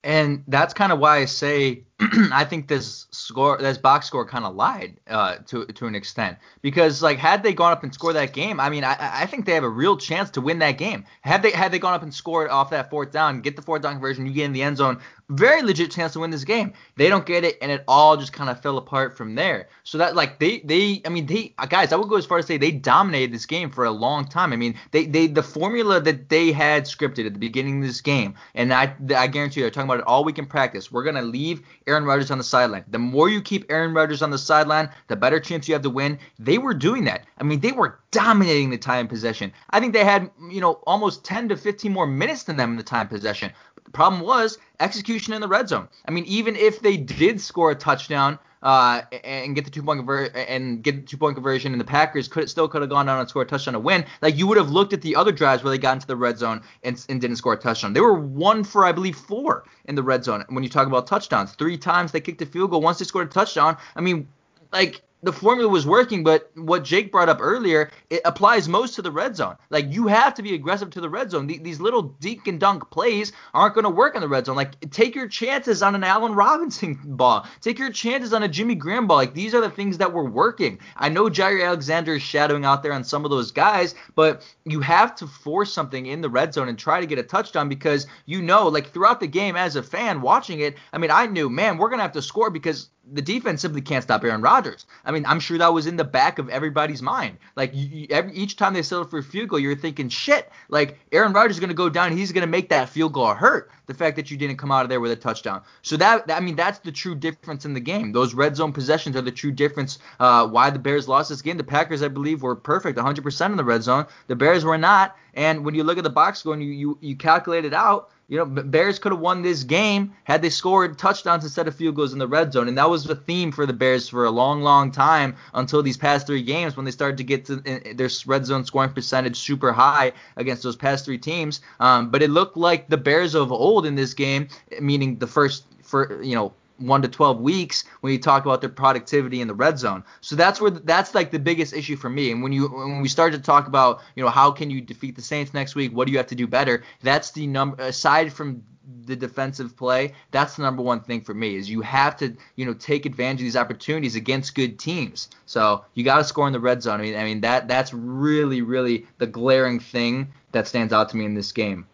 [0.03, 1.83] And that's kind of why I say
[2.31, 6.37] I think this score, this box score, kind of lied uh, to to an extent
[6.61, 9.45] because like had they gone up and scored that game, I mean I, I think
[9.45, 11.05] they have a real chance to win that game.
[11.21, 13.81] Had they had they gone up and scored off that fourth down, get the fourth
[13.81, 16.71] down conversion, you get in the end zone, very legit chance to win this game.
[16.95, 19.67] They don't get it, and it all just kind of fell apart from there.
[19.83, 22.45] So that like they they I mean they guys I would go as far as
[22.45, 24.53] say they dominated this game for a long time.
[24.53, 28.01] I mean they they the formula that they had scripted at the beginning of this
[28.01, 30.91] game, and I I guarantee you they're talking about it all week in practice.
[30.91, 32.83] We're gonna leave Aaron Rodgers on the sideline.
[32.89, 35.89] The more you keep Aaron Rodgers on the sideline, the better chance you have to
[35.89, 36.19] win.
[36.37, 37.25] They were doing that.
[37.37, 39.51] I mean, they were dominating the time possession.
[39.69, 42.77] I think they had, you know, almost 10 to 15 more minutes than them in
[42.77, 43.51] the time possession.
[43.75, 45.87] But the problem was execution in the red zone.
[46.07, 50.01] I mean, even if they did score a touchdown, uh, and get the two point
[50.01, 53.05] conver- and get the two point conversion, and the Packers could still could have gone
[53.05, 54.05] down and scored a touchdown to win.
[54.21, 56.37] Like you would have looked at the other drives where they got into the red
[56.37, 57.93] zone and, and didn't score a touchdown.
[57.93, 61.07] They were one for I believe four in the red zone when you talk about
[61.07, 61.53] touchdowns.
[61.53, 62.81] Three times they kicked a field goal.
[62.81, 63.77] Once they scored a touchdown.
[63.95, 64.27] I mean,
[64.71, 69.01] like the formula was working, but what Jake brought up earlier, it applies most to
[69.01, 69.57] the red zone.
[69.69, 71.47] Like you have to be aggressive to the red zone.
[71.47, 74.55] The- these little dink and dunk plays aren't going to work in the red zone.
[74.55, 77.45] Like take your chances on an Allen Robinson ball.
[77.59, 79.17] Take your chances on a Jimmy Graham ball.
[79.17, 80.79] Like these are the things that were working.
[80.95, 84.79] I know Jaire Alexander is shadowing out there on some of those guys, but you
[84.79, 88.07] have to force something in the red zone and try to get a touchdown because
[88.25, 91.49] you know, like throughout the game as a fan watching it, I mean, I knew,
[91.49, 94.85] man, we're gonna have to score because the defense simply can't stop Aaron Rodgers.
[95.05, 97.37] I mean, I'm sure that was in the back of everybody's mind.
[97.55, 100.51] Like you, you, every, each time they settled for a field goal, you're thinking, shit,
[100.69, 102.15] like Aaron Rodgers is going to go down.
[102.15, 103.71] He's going to make that field goal hurt.
[103.85, 105.61] The fact that you didn't come out of there with a touchdown.
[105.81, 108.11] So that, that I mean, that's the true difference in the game.
[108.11, 109.99] Those red zone possessions are the true difference.
[110.19, 111.57] Uh, why the Bears lost this game.
[111.57, 114.05] The Packers, I believe, were perfect, 100% in the red zone.
[114.27, 115.15] The Bears were not.
[115.33, 118.09] And when you look at the box score and you you, you calculate it out
[118.29, 121.95] you know, Bears could have won this game had they scored touchdowns instead of field
[121.95, 124.31] goals in the red zone, and that was the theme for the Bears for a
[124.31, 128.09] long, long time until these past three games when they started to get to their
[128.25, 131.61] red zone scoring percentage super high against those past three teams.
[131.79, 134.49] Um, but it looked like the Bears of old in this game,
[134.81, 138.69] meaning the first for you know one to 12 weeks when you talk about their
[138.69, 140.03] productivity in the red zone.
[140.21, 142.31] So that's where that's like the biggest issue for me.
[142.31, 145.15] And when you when we start to talk about, you know, how can you defeat
[145.15, 145.91] the Saints next week?
[145.93, 146.83] What do you have to do better?
[147.01, 148.63] That's the number aside from
[149.05, 152.65] the defensive play, that's the number one thing for me is you have to, you
[152.65, 155.29] know, take advantage of these opportunities against good teams.
[155.45, 156.99] So you got to score in the red zone.
[156.99, 161.17] I mean, I mean that that's really, really the glaring thing that stands out to
[161.17, 161.85] me in this game.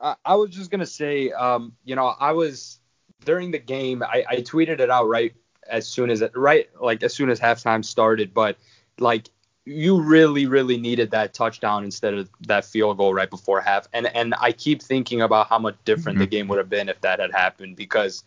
[0.00, 2.79] I was just gonna say, um, you know, I was
[3.24, 5.34] during the game, I, I tweeted it out right
[5.68, 8.56] as soon as it right like as soon as halftime started, but
[8.98, 9.28] like
[9.64, 14.06] you really really needed that touchdown instead of that field goal right before half and
[14.16, 16.22] and I keep thinking about how much different mm-hmm.
[16.22, 18.24] the game would have been if that had happened because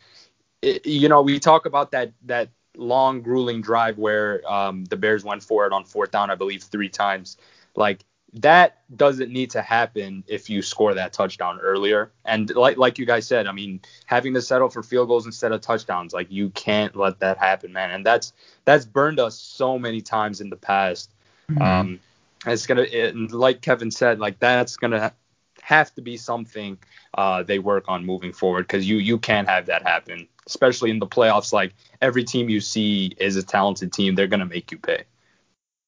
[0.62, 5.24] it, you know we talk about that that long grueling drive where um, the Bears
[5.24, 7.38] went for it on fourth down I believe three times
[7.76, 12.12] like that doesn't need to happen if you score that touchdown earlier.
[12.26, 15.52] And like like you guys said, I mean, having to settle for field goals instead
[15.52, 17.92] of touchdowns, like you can't let that happen, man.
[17.92, 18.34] And that's
[18.66, 21.12] that's burned us so many times in the past.
[21.50, 21.62] Mm-hmm.
[21.62, 22.00] Um,
[22.46, 25.14] it's gonna, it, like Kevin said, like that's gonna
[25.62, 26.78] have to be something
[27.14, 31.00] uh, they work on moving forward because you you can't have that happen, especially in
[31.00, 31.54] the playoffs.
[31.54, 35.04] Like every team you see is a talented team, they're gonna make you pay.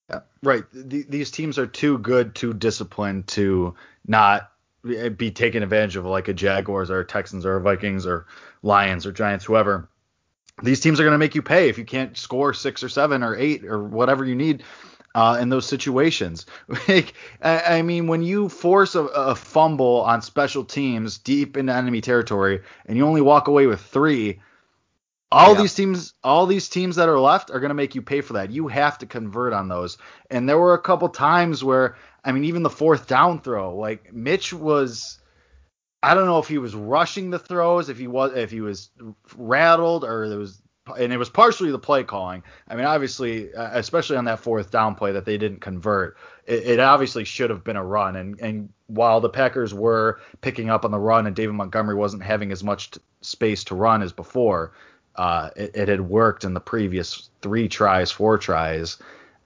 [0.10, 0.64] Yeah, right.
[0.72, 3.76] The, these teams are too good, too disciplined to
[4.08, 4.52] not
[5.18, 8.28] be taken advantage of, like a Jaguars or a Texans or Vikings or
[8.62, 9.90] Lions or Giants, whoever.
[10.62, 13.24] These teams are going to make you pay if you can't score six or seven
[13.24, 14.64] or eight or whatever you need
[15.16, 16.46] uh, in those situations.
[16.88, 21.74] Like, I, I mean, when you force a, a fumble on special teams deep into
[21.74, 24.40] enemy territory and you only walk away with three,
[25.36, 25.62] all yeah.
[25.62, 28.34] these teams, all these teams that are left are going to make you pay for
[28.34, 28.52] that.
[28.52, 29.98] You have to convert on those.
[30.32, 34.14] And there were a couple times where, I mean, even the fourth down throw, like
[34.14, 35.20] Mitch was,
[36.02, 38.92] I don't know if he was rushing the throws, if he was, if he was
[39.36, 40.62] rattled, or there was,
[40.98, 42.42] and it was partially the play calling.
[42.70, 46.64] I mean, obviously, uh, especially on that fourth down play that they didn't convert, it,
[46.66, 48.16] it obviously should have been a run.
[48.16, 52.24] And and while the Packers were picking up on the run and David Montgomery wasn't
[52.24, 54.72] having as much t- space to run as before
[55.18, 58.98] uh, it, it, had worked in the previous three tries, four tries.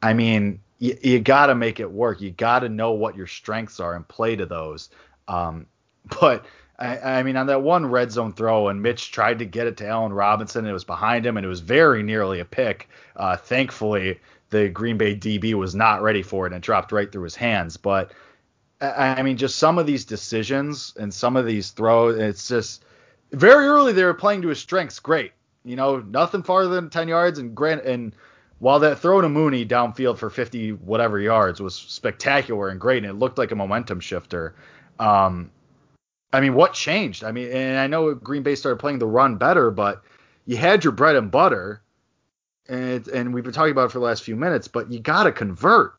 [0.01, 2.21] I mean, you, you got to make it work.
[2.21, 4.89] You got to know what your strengths are and play to those.
[5.27, 5.67] Um,
[6.21, 6.45] but
[6.79, 9.77] I, I, mean, on that one red zone throw, and Mitch tried to get it
[9.77, 12.89] to Allen Robinson, it was behind him, and it was very nearly a pick.
[13.15, 17.11] Uh, thankfully, the Green Bay DB was not ready for it and it dropped right
[17.11, 17.77] through his hands.
[17.77, 18.11] But
[18.81, 22.85] I mean, just some of these decisions and some of these throws, it's just
[23.31, 24.99] very early they were playing to his strengths.
[24.99, 27.39] Great you know, nothing farther than 10 yards.
[27.39, 28.13] And Grant, and
[28.59, 33.11] while that throw to Mooney downfield for 50 whatever yards was spectacular and great, and
[33.11, 34.55] it looked like a momentum shifter.
[34.99, 35.51] Um,
[36.31, 37.23] I mean, what changed?
[37.23, 40.03] I mean, and I know Green Bay started playing the run better, but
[40.45, 41.81] you had your bread and butter,
[42.67, 45.23] and and we've been talking about it for the last few minutes, but you got
[45.23, 45.95] to convert.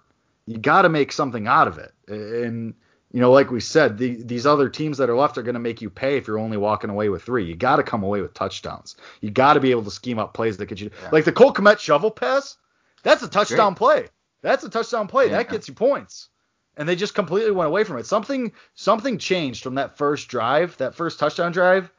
[0.46, 1.92] You got to make something out of it.
[2.08, 2.74] And
[3.12, 5.60] you know, like we said, the, these other teams that are left are going to
[5.60, 7.44] make you pay if you're only walking away with three.
[7.44, 8.96] You got to come away with touchdowns.
[9.20, 11.10] You got to be able to scheme up plays that get you, yeah.
[11.10, 12.56] like the Cole Kmet shovel pass.
[13.02, 13.78] That's a touchdown Great.
[13.78, 14.08] play.
[14.42, 15.26] That's a touchdown play.
[15.26, 15.38] Yeah.
[15.38, 16.28] That gets you points.
[16.76, 18.06] And they just completely went away from it.
[18.06, 21.90] Something something changed from that first drive, that first touchdown drive.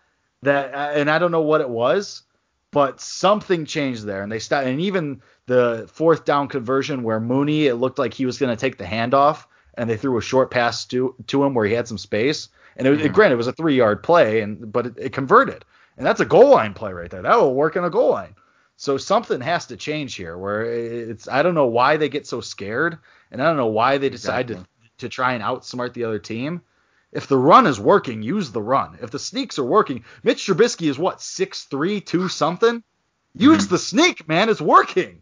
[0.43, 2.24] That uh, and I don't know what it was,
[2.71, 4.24] but something changed there.
[4.24, 8.26] And they started, and even the fourth down conversion where Mooney, it looked like he
[8.26, 9.45] was going to take the handoff
[9.76, 12.50] and they threw a short pass to to him where he had some space.
[12.78, 13.06] And it, mm.
[13.06, 15.66] it granted it was a three yard play, and but it, it, converted,
[15.98, 17.22] and that's a goal line play right there.
[17.22, 18.36] That will work in a goal line.
[18.78, 20.38] So something has to change here.
[20.38, 22.98] Where it's I don't know why they get so scared,
[23.32, 24.66] and I don't know why they decide exactly.
[24.98, 26.62] to to try and outsmart the other team.
[27.12, 28.98] If the run is working, use the run.
[29.02, 32.84] If the sneaks are working, Mitch Trubisky is what six three two something.
[33.36, 33.74] Use mm-hmm.
[33.74, 34.50] the sneak, man.
[34.50, 35.22] It's working.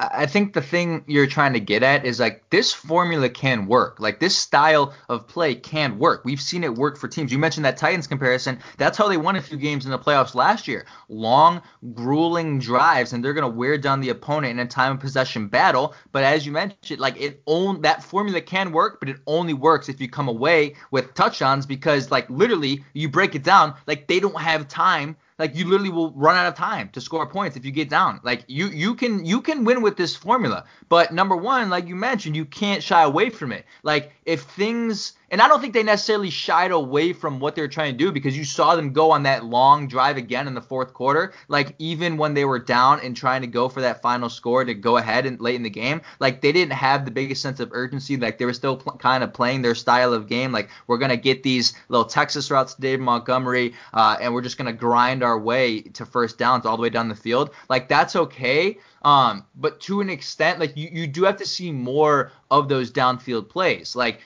[0.00, 3.98] I think the thing you're trying to get at is like this formula can work.
[3.98, 6.24] Like this style of play can work.
[6.24, 7.32] We've seen it work for teams.
[7.32, 8.60] You mentioned that Titans comparison.
[8.76, 10.86] That's how they won a few games in the playoffs last year.
[11.08, 11.62] Long,
[11.94, 15.94] grueling drives, and they're gonna wear down the opponent in a time of possession battle.
[16.12, 19.88] But as you mentioned, like it own that formula can work, but it only works
[19.88, 24.20] if you come away with touchdowns because like literally you break it down, like they
[24.20, 27.64] don't have time like you literally will run out of time to score points if
[27.64, 28.20] you get down.
[28.22, 30.64] Like you you can you can win with this formula.
[30.88, 33.64] But number one, like you mentioned, you can't shy away from it.
[33.82, 37.68] Like if things and I don't think they necessarily shied away from what they were
[37.68, 40.62] trying to do because you saw them go on that long drive again in the
[40.62, 41.32] fourth quarter.
[41.48, 44.74] Like even when they were down and trying to go for that final score to
[44.74, 47.70] go ahead and late in the game, like they didn't have the biggest sense of
[47.72, 48.16] urgency.
[48.16, 50.50] Like they were still pl- kind of playing their style of game.
[50.50, 54.56] Like we're gonna get these little Texas routes to David Montgomery, uh, and we're just
[54.56, 57.50] gonna grind our way to first downs all the way down the field.
[57.68, 58.78] Like that's okay.
[59.02, 62.90] Um, but to an extent, like you, you do have to see more of those
[62.90, 63.94] downfield plays.
[63.94, 64.20] Like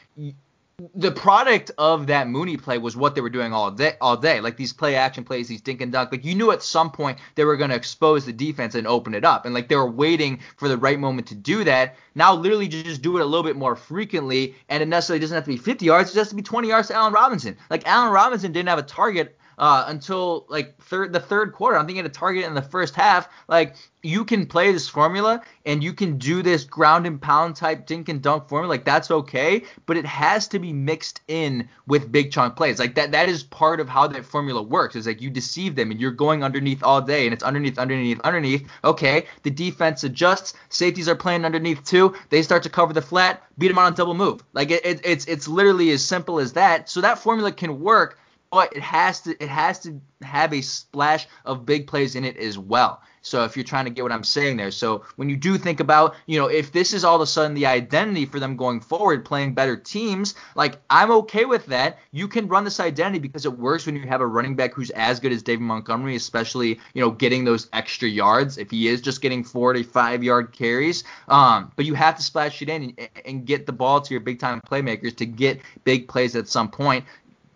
[0.94, 4.40] the product of that Mooney play was what they were doing all day, all day.
[4.40, 6.10] Like these play action plays, these dink and dunk.
[6.10, 9.14] Like you knew at some point they were going to expose the defense and open
[9.14, 11.96] it up, and like they were waiting for the right moment to do that.
[12.14, 15.44] Now, literally, just do it a little bit more frequently, and it necessarily doesn't have
[15.44, 16.10] to be 50 yards.
[16.10, 17.56] It just has to be 20 yards to Allen Robinson.
[17.70, 21.78] Like Allen Robinson didn't have a target uh, until like third the third quarter.
[21.78, 23.28] I'm thinking a target in the first half.
[23.48, 27.86] Like you can play this formula and you can do this ground and pound type
[27.86, 28.68] dink and dunk formula.
[28.70, 32.78] Like that's okay, but it has to be mixed in with big chunk plays.
[32.78, 34.96] Like that that is part of how that formula works.
[34.96, 38.20] Is like you deceive them and you're going underneath all day and it's underneath, underneath,
[38.20, 38.68] underneath.
[38.84, 40.54] Okay, the defense adjusts.
[40.68, 42.14] Safeties are playing underneath too.
[42.30, 44.42] They start to cover the flat, beat them on a double move.
[44.52, 46.88] Like it, it, it's it's literally as simple as that.
[46.88, 48.18] So that formula can work
[48.52, 52.36] but it has to it has to have a splash of big plays in it
[52.36, 53.02] as well.
[53.22, 55.78] So if you're trying to get what I'm saying there, so when you do think
[55.78, 58.80] about, you know, if this is all of a sudden the identity for them going
[58.80, 61.98] forward, playing better teams, like I'm okay with that.
[62.10, 64.90] You can run this identity because it works when you have a running back who's
[64.90, 68.58] as good as David Montgomery, especially, you know, getting those extra yards.
[68.58, 72.68] If he is just getting 45 yard carries, um, but you have to splash it
[72.68, 76.34] in and, and get the ball to your big time playmakers to get big plays
[76.34, 77.04] at some point.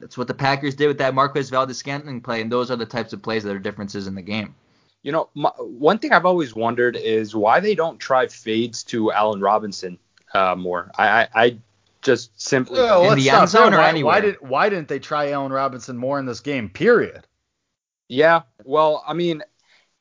[0.00, 3.12] That's what the Packers did with that Marquez Valdes-Scantling play, and those are the types
[3.12, 4.54] of plays that are differences in the game.
[5.02, 9.12] You know, my, one thing I've always wondered is why they don't try fades to
[9.12, 9.98] Allen Robinson
[10.34, 10.90] uh, more.
[10.98, 11.58] I, I, I
[12.02, 14.14] just simply Well, In the end zone or why, anywhere?
[14.14, 16.68] Why, did, why didn't they try Allen Robinson more in this game?
[16.68, 17.26] Period.
[18.08, 19.42] Yeah, well, I mean,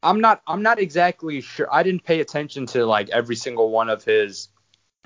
[0.04, 1.68] I'm not I'm not exactly sure.
[1.74, 4.50] I didn't pay attention to like every single one of his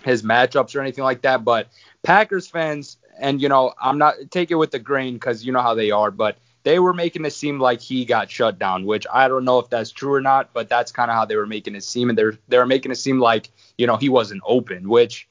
[0.04, 1.70] his matchups or anything like that, but
[2.04, 5.62] Packers fans and you know, I'm not take it with the grain cuz you know
[5.62, 9.06] how they are, but they were making it seem like he got shut down, which
[9.12, 11.48] I don't know if that's true or not, but that's kind of how they were
[11.48, 14.90] making it seem and they're they're making it seem like, you know, he wasn't open,
[14.90, 15.28] which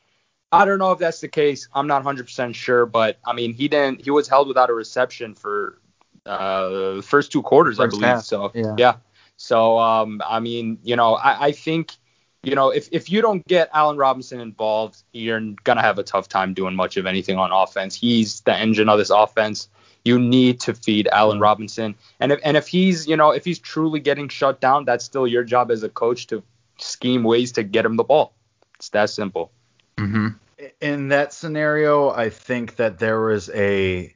[0.50, 1.68] I don't know if that's the case.
[1.74, 5.34] I'm not 100% sure, but I mean, he didn't he was held without a reception
[5.34, 5.80] for
[6.26, 8.04] uh first two quarters, I believe.
[8.04, 8.74] half, So, yeah.
[8.78, 8.94] yeah.
[9.36, 11.92] So um, I mean, you know, I, I think,
[12.48, 16.28] you know, if, if you don't get Allen Robinson involved, you're gonna have a tough
[16.28, 17.94] time doing much of anything on offense.
[17.94, 19.68] He's the engine of this offense.
[20.04, 23.58] You need to feed Allen Robinson, and if and if he's, you know, if he's
[23.58, 26.42] truly getting shut down, that's still your job as a coach to
[26.78, 28.32] scheme ways to get him the ball.
[28.76, 29.52] It's that simple.
[29.98, 30.28] Mm-hmm.
[30.80, 34.14] in that scenario, I think that there was a.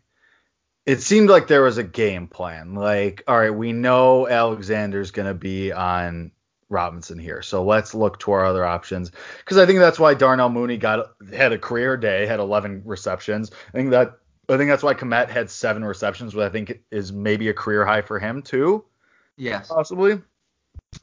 [0.87, 2.75] It seemed like there was a game plan.
[2.75, 6.33] Like, all right, we know Alexander's going to be on
[6.72, 9.12] Robinson here, so let's look to our other options.
[9.38, 13.50] Because I think that's why Darnell Mooney got had a career day, had 11 receptions.
[13.68, 17.12] I think that I think that's why Kmet had seven receptions, which I think is
[17.12, 18.85] maybe a career high for him too
[19.37, 19.68] Yes.
[19.68, 20.20] possibly.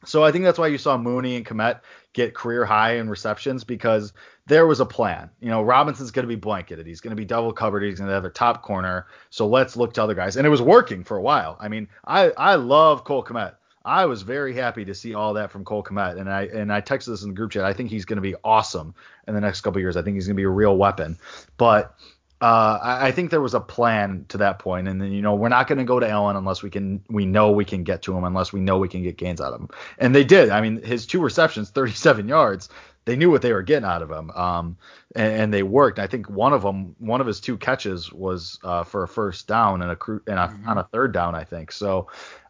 [0.05, 1.81] So I think that's why you saw Mooney and Kmet
[2.13, 4.13] get career high in receptions because
[4.45, 5.31] there was a plan.
[5.39, 6.85] You know, Robinson's going to be blanketed.
[6.85, 7.83] He's going to be double covered.
[7.83, 9.07] He's going to have a top corner.
[9.31, 10.37] So let's look to other guys.
[10.37, 11.57] And it was working for a while.
[11.59, 13.55] I mean, I I love Cole Kmet.
[13.89, 16.79] I was very happy to see all that from Cole Kmet, and I and I
[16.79, 17.63] texted this in the group chat.
[17.63, 18.93] I think he's going to be awesome
[19.27, 19.97] in the next couple years.
[19.97, 21.17] I think he's going to be a real weapon.
[21.57, 21.95] But
[22.39, 25.33] uh, I, I think there was a plan to that point, and then you know
[25.33, 28.03] we're not going to go to Allen unless we can we know we can get
[28.03, 30.51] to him, unless we know we can get gains out of him, and they did.
[30.51, 32.69] I mean, his two receptions, 37 yards,
[33.05, 34.77] they knew what they were getting out of him, um,
[35.15, 35.97] and, and they worked.
[35.97, 39.47] I think one of them, one of his two catches was uh, for a first
[39.47, 41.71] down and a cru- and a, on a third down, I think.
[41.71, 42.07] So,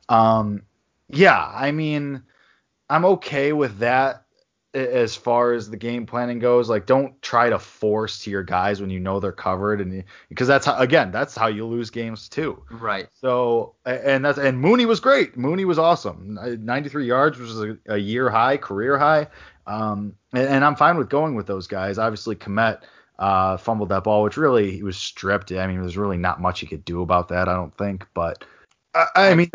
[0.10, 0.64] um,
[1.10, 2.24] yeah, I mean,
[2.90, 4.26] I'm okay with that
[4.74, 6.70] as far as the game planning goes.
[6.70, 10.48] Like, don't try to force to your guys when you know they're covered, and because
[10.48, 12.64] that's how again that's how you lose games too.
[12.70, 13.08] Right.
[13.14, 15.38] So and that's and Mooney was great.
[15.38, 16.38] Mooney was awesome.
[16.62, 19.28] 93 yards, which is a, a year high, career high.
[19.66, 21.98] Um, and, and I'm fine with going with those guys.
[21.98, 22.82] Obviously, Kmet
[23.18, 25.52] uh, fumbled that ball, which really he was stripped.
[25.52, 27.48] I mean, there's really not much he could do about that.
[27.48, 28.46] I don't think, but.
[28.94, 29.52] I, I mean,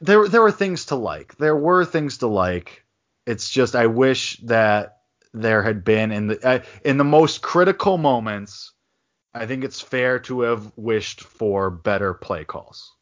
[0.00, 1.36] there there were things to like.
[1.36, 2.84] There were things to like.
[3.26, 4.98] It's just I wish that
[5.32, 8.72] there had been in the uh, in the most critical moments.
[9.34, 12.94] I think it's fair to have wished for better play calls.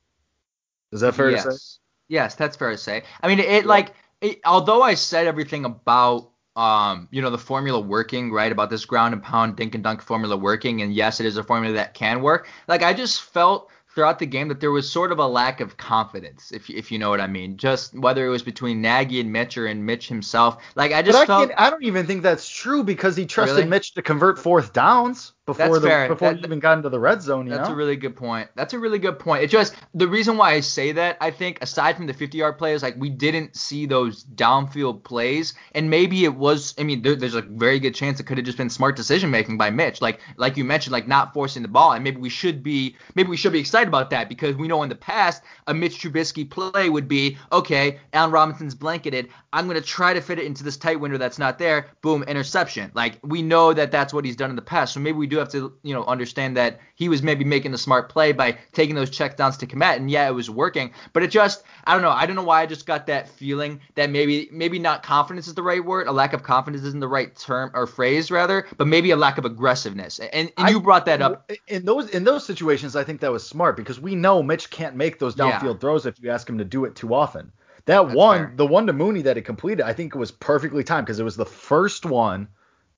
[0.92, 1.44] Is that fair yes.
[1.44, 1.78] to say?
[2.08, 3.02] Yes, that's fair to say.
[3.22, 7.80] I mean, it like it, although I said everything about um, you know, the formula
[7.80, 8.50] working, right?
[8.50, 11.44] About this ground and pound dink and dunk formula working, and yes, it is a
[11.44, 12.48] formula that can work.
[12.68, 15.76] Like I just felt throughout the game that there was sort of a lack of
[15.76, 17.56] confidence, if if you know what I mean.
[17.56, 20.62] Just whether it was between Nagy and Mitch or and Mitch himself.
[20.76, 23.56] Like I just But I, felt I don't even think that's true because he trusted
[23.58, 23.68] Really?
[23.68, 26.08] Mitch to convert fourth downs before That's the fair.
[26.08, 27.46] before That- he even got into the red zone.
[27.46, 27.74] You That's know?
[27.74, 28.48] a really good point.
[28.54, 29.42] That's a really good point.
[29.42, 32.58] It just the reason why I say that I think aside from the 50 yard
[32.58, 36.74] plays, like we didn't see those downfield plays, and maybe it was.
[36.78, 39.30] I mean, there, there's a very good chance it could have just been smart decision
[39.30, 42.28] making by Mitch, like like you mentioned, like not forcing the ball, and maybe we
[42.28, 45.42] should be maybe we should be excited about that because we know in the past
[45.66, 47.98] a Mitch Trubisky play would be okay.
[48.12, 49.28] Allen Robinson's blanketed.
[49.52, 51.88] I'm gonna try to fit it into this tight window that's not there.
[52.02, 52.90] Boom, interception.
[52.94, 55.38] Like we know that that's what he's done in the past, so maybe we do
[55.38, 58.94] have to you know understand that he was maybe making the smart play by taking
[58.94, 60.92] those checkdowns to Kmet, and yeah, it was working.
[61.12, 63.80] But it just, I don't know, I don't know why I just got that feeling
[63.94, 67.08] that maybe, maybe not confidence is the right word, a lack of confidence isn't the
[67.08, 70.18] right term or phrase rather, but maybe a lack of aggressiveness.
[70.18, 71.50] And, and I- you brought that up.
[71.68, 74.96] In those in those situations, I think that was smart because we know Mitch can't
[74.96, 75.58] make those Yeah.
[75.58, 77.52] downfield throws if you ask him to do it too often.
[77.86, 78.52] That one, fair.
[78.56, 81.24] the one to Mooney that he completed, I think it was perfectly timed because it
[81.24, 82.48] was the first one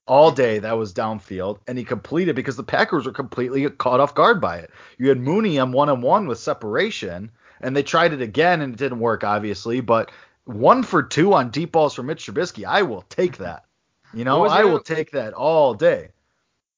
[0.07, 4.15] all day that was downfield, and he completed because the Packers were completely caught off
[4.15, 4.71] guard by it.
[4.99, 8.75] You had Mooney on one on one with separation, and they tried it again and
[8.75, 10.11] it didn't work, obviously, but
[10.45, 13.65] one for two on deep balls for Mitch Trubisky, I will take that.
[14.13, 16.09] You know, I will take that all day.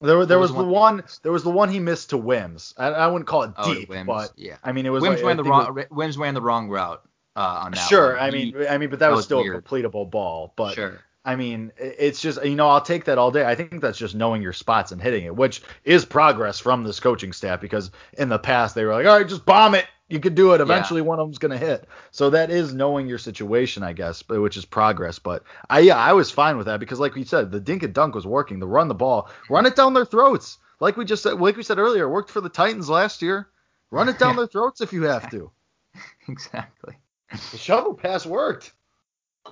[0.00, 1.02] There, was- there was, was the one-.
[1.22, 2.74] There was the one he missed to Wims.
[2.76, 4.56] I, I wouldn't call it Oh, deep, Wims, but yeah.
[4.62, 5.02] I mean it was.
[5.02, 5.84] Wims like, ran the it was- wrong.
[5.90, 7.02] Wims ran the wrong route
[7.36, 7.88] uh, on that.
[7.88, 8.22] Sure, one.
[8.22, 9.56] I He- mean, I mean, but that, that was, was still weird.
[9.56, 10.52] a completable ball.
[10.56, 11.00] But sure.
[11.26, 13.46] I mean, it's just you know I'll take that all day.
[13.46, 17.00] I think that's just knowing your spots and hitting it, which is progress from this
[17.00, 19.86] coaching staff because in the past they were like, all right, just bomb it.
[20.08, 20.60] You could do it.
[20.60, 21.88] Eventually, one of them's gonna hit.
[22.10, 25.18] So that is knowing your situation, I guess, but which is progress.
[25.18, 27.94] But I yeah, I was fine with that because like we said, the dink and
[27.94, 28.58] dunk was working.
[28.58, 30.58] The run the ball, run it down their throats.
[30.78, 33.48] Like we just said, like we said earlier, worked for the Titans last year.
[33.90, 35.50] Run it down their throats if you have to.
[36.26, 36.96] Exactly.
[37.30, 38.72] The shovel pass worked.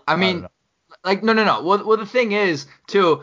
[0.09, 0.49] I mean, know.
[1.05, 1.63] like no, no, no.
[1.63, 3.23] Well, well, the thing is too.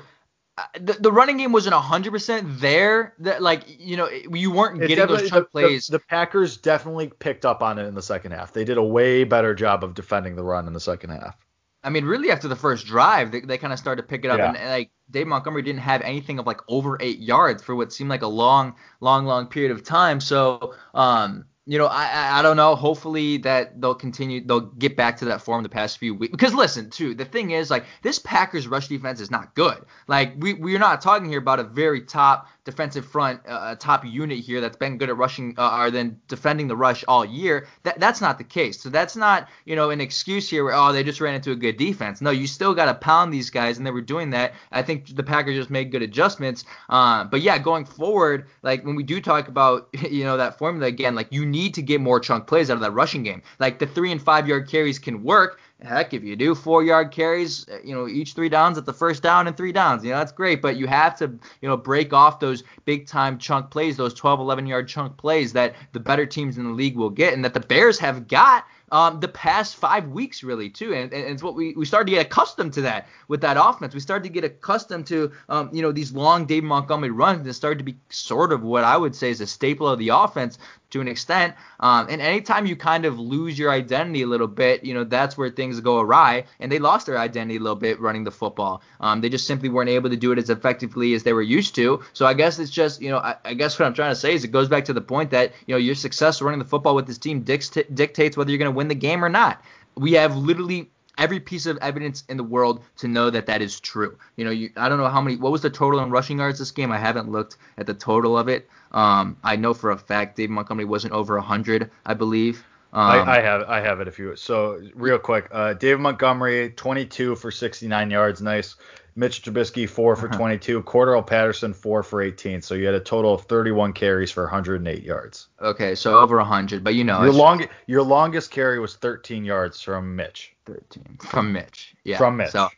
[0.59, 3.13] Uh, The, the running game wasn't 100% there.
[3.19, 5.87] That like you know you weren't getting those chunk the, the- plays.
[5.87, 8.53] The, Packers definitely picked up on it in the second half.
[8.53, 11.37] They did a way better job of defending the run in the second half.
[11.83, 14.31] I mean, really after the first drive, they, they kind of started to pick it
[14.31, 14.49] up, Yeah.
[14.49, 17.93] and, and, like Dave Montgomery didn't have anything of like over eight yards for what
[17.93, 20.19] seemed like a long, long, long period of time.
[20.19, 22.73] So, um, you know, I, I don't know.
[22.73, 26.31] Hopefully that they'll continue, they'll get back to that form the past few weeks.
[26.31, 29.77] Because listen, too, the thing is like this Packers rush defense is not good.
[30.07, 34.39] Like we we're not talking here about a very top defensive front, uh, top unit
[34.39, 37.67] here that's been good at rushing uh, or then defending the rush all year.
[37.83, 38.81] That that's not the case.
[38.81, 41.55] So that's not you know an excuse here where oh they just ran into a
[41.55, 42.19] good defense.
[42.19, 44.53] No, you still got to pound these guys, and they were doing that.
[44.71, 46.65] I think the Packers just made good adjustments.
[46.89, 50.87] Uh, but yeah, going forward, like when we do talk about you know that formula
[50.87, 53.41] again, like you need to get more chunk plays out of that rushing game.
[53.59, 55.59] Like the three and five yard carries can work.
[55.81, 58.93] Heck, if you do four yard carries, uh, you know, each three downs at the
[58.93, 60.61] first down and three downs, you know, that's great.
[60.61, 61.27] But you have to,
[61.61, 65.53] you know, break off those big time chunk plays, those 12, 11 yard chunk plays
[65.53, 68.65] that the better teams in the league will get and that the Bears have got
[68.91, 70.93] um, the past five weeks, really, too.
[70.93, 73.93] And, and it's what we, we started to get accustomed to that with that offense.
[73.93, 77.53] We started to get accustomed to, um, you know, these long Dave Montgomery runs it
[77.53, 80.57] started to be sort of what I would say is a staple of the offense
[80.89, 81.55] to an extent.
[81.79, 85.37] Um, and anytime you kind of lose your identity a little bit, you know, that's
[85.37, 86.45] where things go awry.
[86.59, 88.81] And they lost their identity a little bit running the football.
[88.99, 91.75] Um, they just simply weren't able to do it as effectively as they were used
[91.75, 92.01] to.
[92.13, 94.33] So I guess it's just, you know, I, I guess what I'm trying to say
[94.33, 96.95] is it goes back to the point that, you know, your success running the football
[96.95, 99.63] with this team dict- dictates whether you're going to win the game or not.
[99.95, 103.79] We have literally every piece of evidence in the world to know that that is
[103.79, 104.17] true.
[104.37, 105.35] You know, you, I don't know how many.
[105.35, 106.91] What was the total in rushing yards this game?
[106.91, 108.69] I haven't looked at the total of it.
[108.91, 112.65] Um, I know for a fact Dave Montgomery wasn't over 100, I believe.
[112.91, 115.47] Um, I, I have I have it if you so real quick.
[115.51, 118.75] Uh, David Montgomery 22 for 69 yards, nice.
[119.15, 120.81] Mitch Trubisky four for 22.
[120.83, 122.61] Cordarrelle Patterson four for 18.
[122.61, 125.49] So you had a total of 31 carries for 108 yards.
[125.61, 129.43] okay, so over 100, but you know, Your it's long your longest carry was 13
[129.43, 130.55] yards from Mitch.
[130.65, 131.95] 13 from Mitch.
[132.05, 132.51] Yeah, From Mitch.
[132.51, 132.69] So,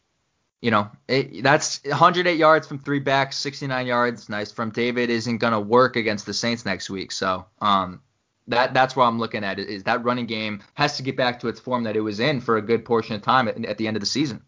[0.62, 5.10] you know, it, that's 108 yards from three backs, 69 yards, nice from David.
[5.10, 7.12] Isn't gonna work against the Saints next week.
[7.12, 8.02] So, um,
[8.48, 11.48] that that's what I'm looking at is that running game has to get back to
[11.48, 13.88] its form that it was in for a good portion of time at, at the
[13.88, 14.42] end of the season.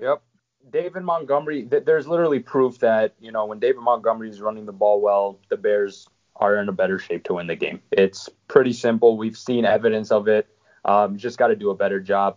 [0.00, 0.22] Yep.
[0.70, 4.72] David Montgomery, th- there's literally proof that, you know, when David Montgomery is running the
[4.72, 7.80] ball well, the Bears are in a better shape to win the game.
[7.90, 9.16] It's pretty simple.
[9.16, 10.46] We've seen evidence of it.
[10.84, 12.36] Um, just got to do a better job.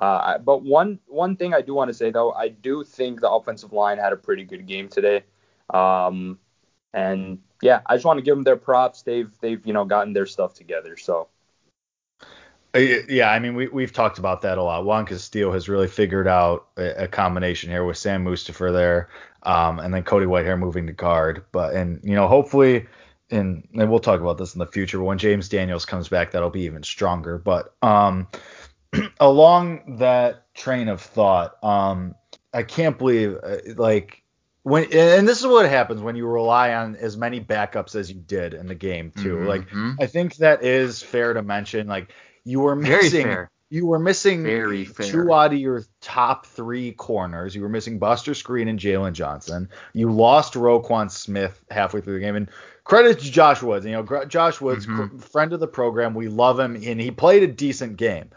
[0.00, 3.30] Uh, but one one thing I do want to say though, I do think the
[3.30, 5.22] offensive line had a pretty good game today.
[5.70, 6.38] Um,
[6.92, 9.02] and yeah, I just want to give them their props.
[9.02, 10.96] They've they've you know gotten their stuff together.
[10.96, 11.28] So
[12.74, 14.84] Uh, Yeah, I mean we we've talked about that a lot.
[14.84, 19.08] Juan Castillo has really figured out a, a combination here with Sam Mustipher there,
[19.44, 21.44] um, and then Cody Whitehair moving to guard.
[21.52, 22.86] But and you know hopefully,
[23.30, 24.98] and and we'll talk about this in the future.
[24.98, 27.38] But when James Daniels comes back, that'll be even stronger.
[27.38, 28.26] But um,
[29.20, 32.14] along that train of thought, um,
[32.52, 34.22] I can't believe uh, like
[34.62, 38.20] when and this is what happens when you rely on as many backups as you
[38.20, 39.36] did in the game too.
[39.36, 39.66] Mhm, Like.
[40.00, 41.86] I think that is fair to mention.
[41.88, 42.12] Like
[42.44, 45.06] you were missing you were missing Very fair.
[45.06, 47.54] two out of your top three corners.
[47.54, 49.70] You were missing Buster Skrine and Jaylon Johnson.
[49.94, 52.36] You lost Roquan Smith halfway through the game.
[52.36, 52.50] And
[52.84, 53.86] credit to Josh Woods.
[53.86, 55.22] You know, Josh Woods, Mhm.
[55.22, 56.12] friend of the program.
[56.12, 58.28] We love him, and he played a decent game.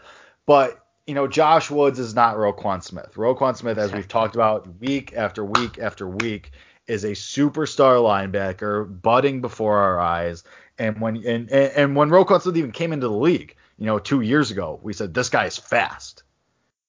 [0.46, 3.12] But you know, Josh Woods is not Roquan Smith.
[3.14, 6.50] Roquan Smith, as we've talked about week after week after week,
[6.86, 10.42] is a superstar linebacker, budding before our eyes.
[10.78, 13.98] And when and, and, and when Roquan Smith even came into the league, you know,
[13.98, 16.22] two years ago, we said this guy is fast.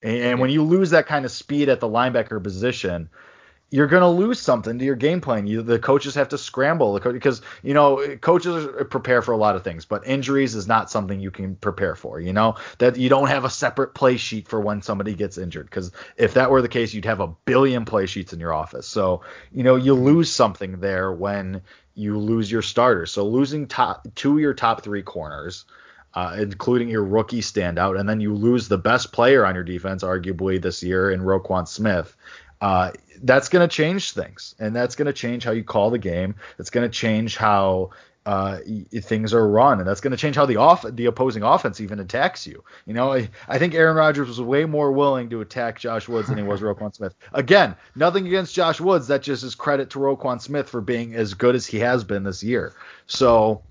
[0.01, 3.09] And, and when you lose that kind of speed at the linebacker position,
[3.69, 5.45] you're going to lose something to your game plan.
[5.45, 9.63] You, the coaches have to scramble because you know coaches prepare for a lot of
[9.63, 12.19] things, but injuries is not something you can prepare for.
[12.19, 15.65] You know that you don't have a separate play sheet for when somebody gets injured
[15.65, 18.87] because if that were the case, you'd have a billion play sheets in your office.
[18.87, 21.61] So you know you lose something there when
[21.93, 23.11] you lose your starters.
[23.11, 25.65] So losing top two of your top three corners.
[26.13, 30.03] Uh, including your rookie standout, and then you lose the best player on your defense,
[30.03, 32.15] arguably this year, in Roquan Smith
[32.61, 32.91] uh,
[33.23, 36.35] that's going to change things, and that's going to change how you call the game.
[36.59, 37.91] It's going to change how
[38.27, 38.59] uh,
[39.01, 41.99] things are run, and that's going to change how the off the opposing offense even
[41.99, 42.61] attacks you.
[42.85, 46.27] You know, I, I think Aaron Rodgers was way more willing to attack Josh Woods
[46.27, 47.15] than he was Roquan Smith.
[47.31, 49.07] Again, nothing against Josh Woods.
[49.07, 52.23] That just is credit to Roquan Smith for being as good as he has been
[52.23, 52.73] this year.
[53.07, 53.63] So.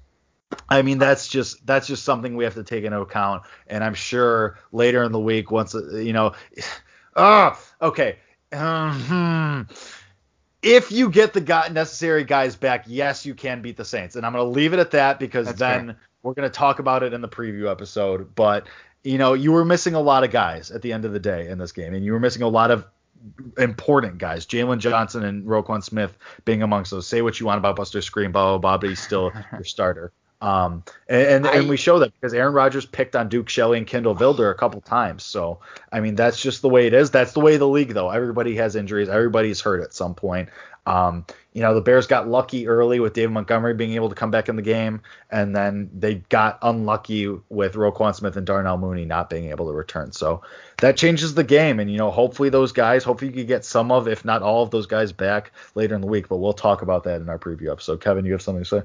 [0.69, 3.95] I mean that's just that's just something we have to take into account, and I'm
[3.95, 6.35] sure later in the week, once uh, you know,
[7.17, 8.19] ah, okay,
[8.57, 9.69] um,
[10.63, 14.17] if you get the necessary guys back, yes, you can beat the Saints.
[14.17, 15.97] And I'm going to leave it at that because That's then fair.
[16.23, 18.35] we're going to talk about it in the preview episode.
[18.35, 18.67] But,
[19.05, 21.49] you know, you were missing a lot of guys at the end of the day
[21.49, 22.85] in this game, and you were missing a lot of
[23.59, 24.47] important guys.
[24.47, 27.07] Jaylon Johnson and Roquan Smith being amongst those.
[27.07, 30.13] Say what you want about Buster Skrine, blah, blah, blah, but he's still your starter.
[30.41, 33.87] Um, and, and, and we show that because Aaron Rodgers picked on Duke Shelley and
[33.87, 35.25] Kindle Vildor a couple times.
[35.25, 35.61] So,
[35.91, 37.11] I mean, that's just the way it is.
[37.11, 38.11] That's the way the league, though.
[38.11, 39.09] Everybody has injuries.
[39.09, 40.51] Everybody's hurt at some point.
[40.87, 44.31] Um, you know, the Bears got lucky early with David Montgomery being able to come
[44.31, 49.05] back in the game, and then they got unlucky with Roquan Smith and Darnell Mooney
[49.05, 50.13] not being able to return.
[50.13, 50.43] So
[50.79, 54.07] that changes the game, and you know, hopefully those guys, hopefully you get some of,
[54.07, 56.29] if not all of those guys back later in the week.
[56.29, 58.01] But we'll talk about that in our preview episode.
[58.01, 58.83] Kevin, you have something to say?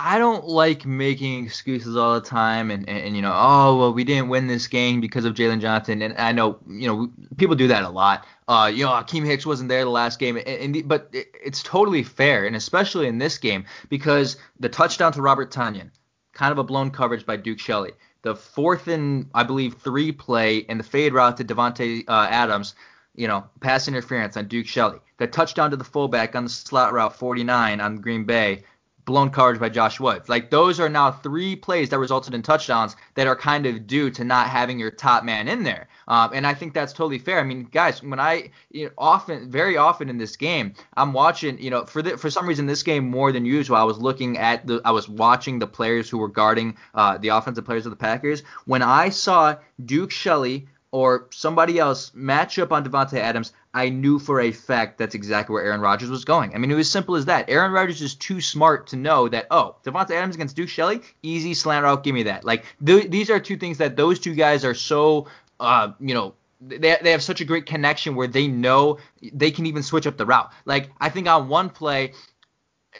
[0.00, 3.92] I don't like making excuses all the time and, and, and, you know, oh, well,
[3.92, 6.02] we didn't win this game because of Jaylon Johnson.
[6.02, 8.24] And I know, you know, people do that a lot.
[8.46, 10.36] Uh, you know, Akiem Hicks wasn't there the last game.
[10.36, 14.68] And, and the, but it, it's totally fair, and especially in this game, because the
[14.68, 15.90] touchdown to Robert Tonyan,
[16.32, 17.90] kind of a blown coverage by Duke Shelley.
[18.22, 22.76] The fourth and, I believe, three play and the fade route to Davante uh, Adams,
[23.16, 25.00] you know, pass interference on Duke Shelley.
[25.16, 28.62] The touchdown to the fullback on the slot route 49 on Green Bay,
[29.08, 30.28] blown coverage by Josh Woods.
[30.28, 34.10] Like those are now three plays that resulted in touchdowns that are kind of due
[34.10, 35.88] to not having your top man in there.
[36.08, 37.40] Um, and I think that's totally fair.
[37.40, 41.58] I mean, guys, when I you know, often, very often in this game, I'm watching.
[41.58, 44.36] You know, for the, for some reason this game more than usual, I was looking
[44.36, 47.90] at the, I was watching the players who were guarding uh, the offensive players of
[47.90, 48.42] the Packers.
[48.66, 49.56] When I saw
[49.86, 54.98] Duke Shelley or somebody else match up on Davante Adams, I knew for a fact
[54.98, 56.52] that's exactly where Aaron Rodgers was going.
[56.52, 57.48] I mean, it was simple as that.
[57.48, 61.54] Aaron Rodgers is too smart to know that, oh, Davante Adams against Duke Shelley, easy
[61.54, 62.44] slant route, give me that.
[62.44, 65.28] Like, th- these are two things that those two guys are so,
[65.60, 68.98] uh, you know, they, they have such a great connection where they know
[69.32, 70.50] they can even switch up the route.
[70.64, 72.14] Like, I think on one play,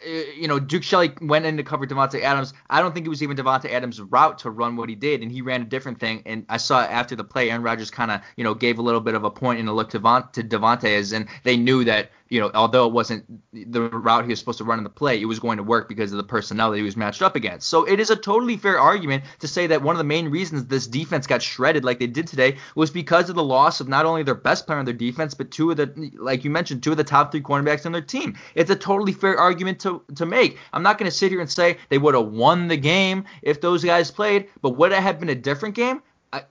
[0.05, 2.53] Uh, you know, Duke Shelley went in to cover Davante Adams.
[2.69, 5.31] I don't think it was even Davante Adams' route to run what he did, and
[5.31, 6.23] he ran a different thing.
[6.25, 9.01] And I saw after the play, Aaron Rodgers kind of, you know, gave a little
[9.01, 11.83] bit of a point and a look to, Von- to Davante, as in they knew
[11.85, 14.89] that you know, although it wasn't the route he was supposed to run in the
[14.89, 17.35] play, it was going to work because of the personnel that he was matched up
[17.35, 17.67] against.
[17.67, 20.65] So it is a totally fair argument to say that one of the main reasons
[20.65, 24.05] this defense got shredded like they did today was because of the loss of not
[24.05, 26.91] only their best player on their defense, but two of the, like you mentioned, two
[26.91, 28.37] of the top three cornerbacks on their team.
[28.53, 30.59] It's a totally fair argument to, to make.
[30.71, 33.59] I'm not going to sit here and say they would have won the game if
[33.59, 36.01] those guys played, but would it have been a different game?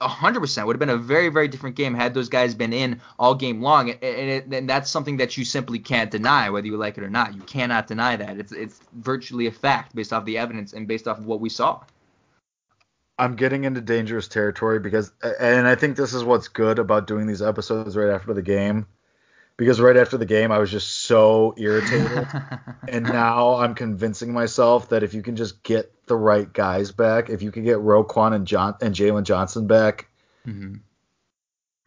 [0.01, 2.99] Hundred percent would have been a very very different game had those guys been in
[3.17, 6.77] all game long, and, it, and, that's something that you simply can't deny, whether you
[6.77, 7.33] like it or not.
[7.33, 8.37] You cannot deny that.
[8.37, 11.49] It's it's virtually a fact based off the evidence and based off of what we
[11.49, 11.81] saw.
[13.17, 15.11] I'm getting into dangerous territory because,
[15.41, 18.85] and I think this is what's good about doing these episodes right after the game
[19.59, 22.27] because right after the game I was just so irritated,
[22.87, 27.29] and now I'm convincing myself that if you can just get the right guys back,
[27.29, 30.09] if you can get Roquan and John and Jaylon Johnson back.
[30.45, 30.75] Mm-hmm.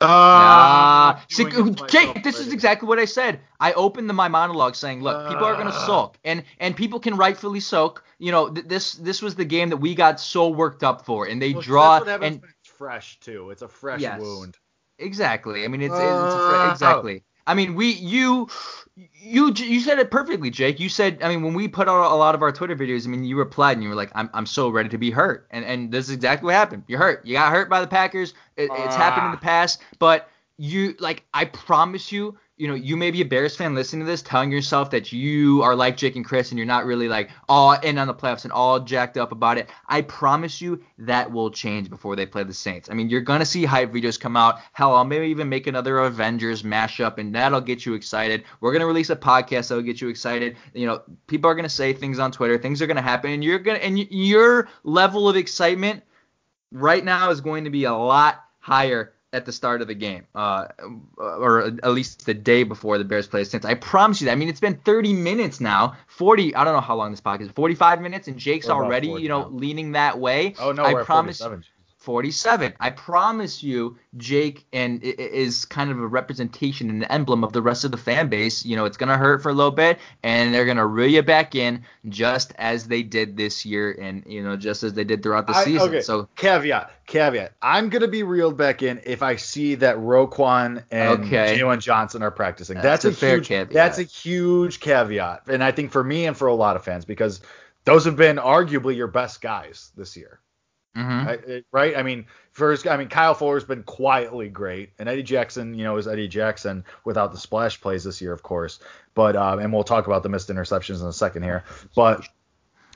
[0.01, 1.45] Uh, See,
[1.89, 3.39] Jake, this is exactly what I said.
[3.61, 5.87] I opened the, my monologue saying, "Look, people are gonna uh.
[5.87, 8.05] sulk, and and people can rightfully sulk.
[8.19, 11.27] You know, th- this this was the game that we got so worked up for,
[11.27, 13.51] and they well, draw and it's fresh too.
[13.51, 14.57] It's a fresh yes, wound.
[14.99, 15.65] Exactly.
[15.65, 17.23] I mean, it's, uh, it's fre- uh, exactly.
[17.25, 17.29] Oh.
[17.47, 18.49] I mean, we you
[18.97, 20.79] you you said it perfectly, Jake.
[20.79, 23.11] You said, I mean, when we put out a lot of our Twitter videos, I
[23.11, 25.65] mean, you replied and you were like, I'm I'm so ready to be hurt, and
[25.65, 26.85] and this is exactly what happened.
[26.89, 27.25] You're hurt.
[27.25, 28.35] You got hurt by the Packers.
[28.57, 29.41] It, it's happened in the ah.
[29.41, 30.29] past, but
[30.59, 34.07] you like I promise you, you know, you may be a Bears fan listening to
[34.07, 37.31] this, telling yourself that you are like Jake and Chris and you're not really like
[37.49, 39.71] all in on the playoffs and all jacked up about it.
[39.89, 42.91] I promise you that will change before they play the Saints.
[42.91, 44.59] I mean, you're gonna see hype videos come out.
[44.75, 48.45] Hell, I'll maybe even make another Avengers mashup and that'll get you excited.
[48.61, 50.57] We're gonna release a podcast that'll get you excited.
[50.75, 53.59] You know, people are gonna say things on Twitter, things are gonna happen, and you're
[53.59, 56.03] gonna and your level of excitement
[56.71, 60.27] right now is going to be a lot higher at the start of the game,
[60.35, 60.67] uh,
[61.17, 63.65] or at least the day before the Bears play Saints.
[63.65, 64.33] I promise you that.
[64.33, 66.55] I mean, it's been 30 minutes now, 40.
[66.55, 67.51] I don't know how long this podcast is.
[67.53, 69.49] 45 minutes, and Jake's already, you know, now.
[69.49, 70.55] leaning that way.
[70.59, 71.39] Oh no, I promise.
[71.39, 71.65] 47.
[72.03, 72.75] 47.
[72.81, 77.63] I promise you, Jake and is kind of a representation and an emblem of the
[77.63, 78.65] rest of the fan base.
[78.65, 81.55] You know, it's gonna hurt for a little bit, and they're gonna reel you back
[81.55, 85.47] in just as they did this year, and you know, just as they did throughout
[85.47, 85.89] the I, season.
[85.89, 86.01] Okay.
[86.01, 87.53] So caveat, caveat.
[87.63, 91.57] I'm gonna be reeled back in if I see that Roquan and okay.
[91.59, 92.75] Jaylon Johnson are practicing.
[92.75, 93.49] That's, that's a, a huge.
[93.49, 93.73] Caveat.
[93.73, 97.05] That's a huge caveat, and I think for me and for a lot of fans
[97.05, 97.41] because
[97.85, 100.41] those have been arguably your best guys this year.
[100.97, 101.61] Mm-hmm.
[101.71, 101.97] Right?
[101.97, 105.97] I mean, first, I mean, Kyle Fuller's been quietly great, and Eddie Jackson, you know,
[105.97, 108.79] is Eddie Jackson without the splash plays this year, of course.
[109.15, 111.65] But um, and we'll talk about the missed interceptions in a second here.
[111.95, 112.27] But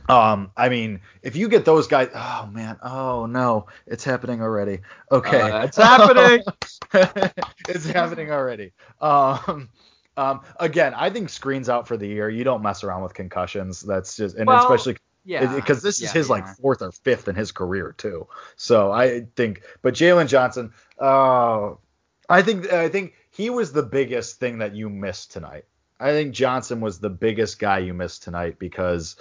[0.08, 4.80] um, I mean, if you get those guys, oh man, oh no, it's happening already.
[5.10, 6.42] Okay, uh, it's happening.
[7.68, 8.72] it's happening already.
[9.00, 9.70] Um,
[10.16, 12.28] um, again, I think Skrine's out for the year.
[12.28, 13.80] You don't mess around with concussions.
[13.80, 14.96] That's just, and well, especially
[15.26, 15.54] yeah.
[15.54, 16.34] Because this is his yeah.
[16.34, 18.26] like fourth or fifth in his career too.
[18.56, 21.72] So I think, but Jaylon Johnson, uh,
[22.28, 25.64] I think I think he was the biggest thing that you missed tonight.
[25.98, 29.16] I think Johnson was the biggest guy you missed tonight because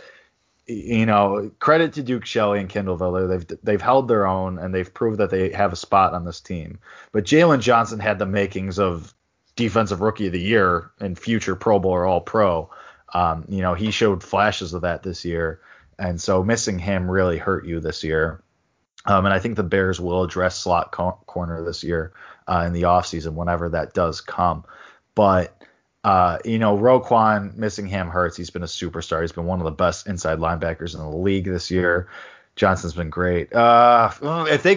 [0.68, 3.28] you know, credit to Duke Shelley and Kindle Vildor.
[3.28, 6.42] They've they've held their own and they've proved that they have a spot on this
[6.42, 6.80] team.
[7.12, 9.14] But Jaylon Johnson had the makings of
[9.56, 12.70] defensive rookie of the year and future Pro Bowl or All Pro.
[13.14, 15.62] Um, you know, he showed flashes of that this year.
[15.98, 18.44] And so missing him really hurt you this year.
[19.06, 22.14] Um, and I think the Bears will address slot co- corner this year
[22.48, 24.64] uh, in the offseason whenever that does come.
[25.14, 25.56] But,
[26.04, 28.36] uh, you know, Roquan missing him hurts.
[28.36, 29.22] He's been a superstar.
[29.22, 32.10] He's been one of the best inside linebackers in the league this year.
[32.56, 33.54] Johnson's been great.
[33.54, 34.76] Uh, if they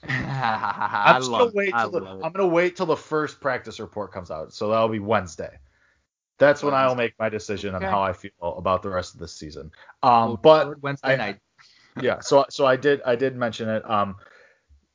[0.08, 4.30] I'm just gonna wait till the, I'm gonna wait till the first practice report comes
[4.30, 4.52] out.
[4.52, 5.58] So that'll be Wednesday.
[6.38, 9.32] That's when I'll make my decision on how I feel about the rest of this
[9.32, 9.72] season.
[10.02, 11.38] Um, but Wednesday I, night.
[12.00, 13.88] yeah, so so I did I did mention it.
[13.88, 14.16] Um,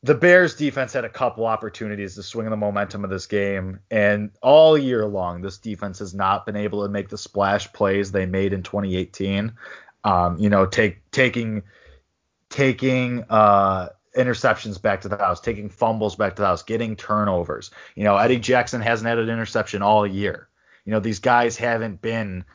[0.03, 4.31] the Bears defense had a couple opportunities to swing the momentum of this game, and
[4.41, 8.25] all year long, this defense has not been able to make the splash plays they
[8.25, 9.53] made in 2018.
[10.05, 11.63] Um, you know, take taking
[12.49, 17.71] taking uh interceptions back to the house, taking fumbles back to the house, getting turnovers.
[17.95, 20.47] You know, Eddie Jackson hasn't had an interception all year.
[20.86, 22.45] You know, these guys haven't been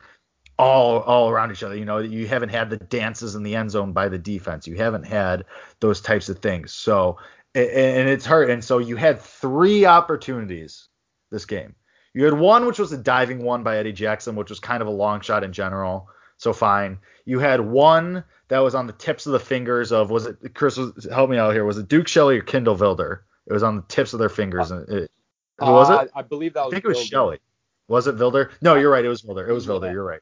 [0.58, 1.76] all all around each other.
[1.76, 4.66] You know, you haven't had the dances in the end zone by the defense.
[4.66, 5.44] You haven't had
[5.80, 6.72] those types of things.
[6.72, 7.18] So
[7.54, 8.50] and it's hurt.
[8.50, 10.88] And so you had three opportunities
[11.30, 11.74] this game.
[12.14, 14.88] You had one which was a diving one by Eddie Jackson, which was kind of
[14.88, 16.08] a long shot in general.
[16.36, 16.98] So fine.
[17.24, 20.78] You had one that was on the tips of the fingers of was it Chris?
[21.10, 21.64] Help me out here.
[21.64, 23.20] Was it Duke Shelley or Kindle Vildor?
[23.46, 24.70] It was on the tips of their fingers.
[24.70, 25.10] Uh, it,
[25.58, 26.10] who was it?
[26.14, 26.72] I believe that was.
[26.72, 27.38] I think it was Shelley.
[27.88, 28.50] Was it Vildor?
[28.60, 29.04] No, you're right.
[29.04, 29.48] It was Vildor.
[29.48, 29.86] It was Vildor.
[29.86, 29.92] Yeah.
[29.92, 30.20] You're right.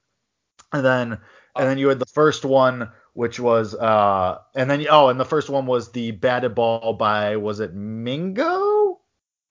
[0.72, 1.18] And then
[1.56, 5.24] and then you had the first one, which was uh, and then oh, and the
[5.24, 9.00] first one was the batted ball by was it Mingo?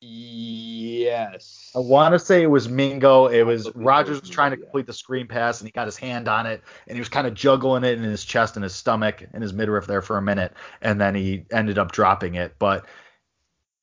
[0.02, 1.72] Yes.
[1.76, 3.28] I want to say it was Mingo.
[3.28, 6.28] It was Rodgers was trying to complete the screen pass and he got his hand
[6.28, 9.26] on it and he was kind of juggling it in his chest and his stomach
[9.34, 12.56] and his midriff there for a minute and then he ended up dropping it.
[12.60, 12.86] But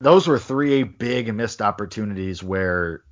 [0.01, 3.03] those were three big missed opportunities where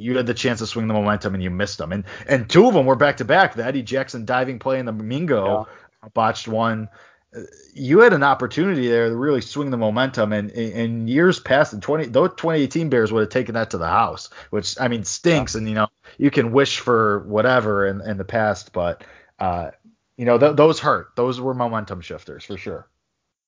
[0.00, 1.92] you had the chance to swing the momentum and you missed them.
[1.92, 3.54] And and two of them were back to back.
[3.54, 5.66] The Eddie Jackson diving play and the Mingo
[6.14, 6.88] botched one.
[7.36, 7.42] Uh,
[7.74, 11.80] You had an opportunity there to really swing the momentum, and in years past, in
[11.80, 15.54] 20, those 2018 Bears would have taken that to the house, which I mean stinks.
[15.54, 15.88] And you know,
[16.18, 19.04] you can wish for whatever in, in the past, but
[19.38, 19.70] uh,
[20.16, 21.10] you know, th- those hurt.
[21.14, 22.88] Those were momentum shifters for sure.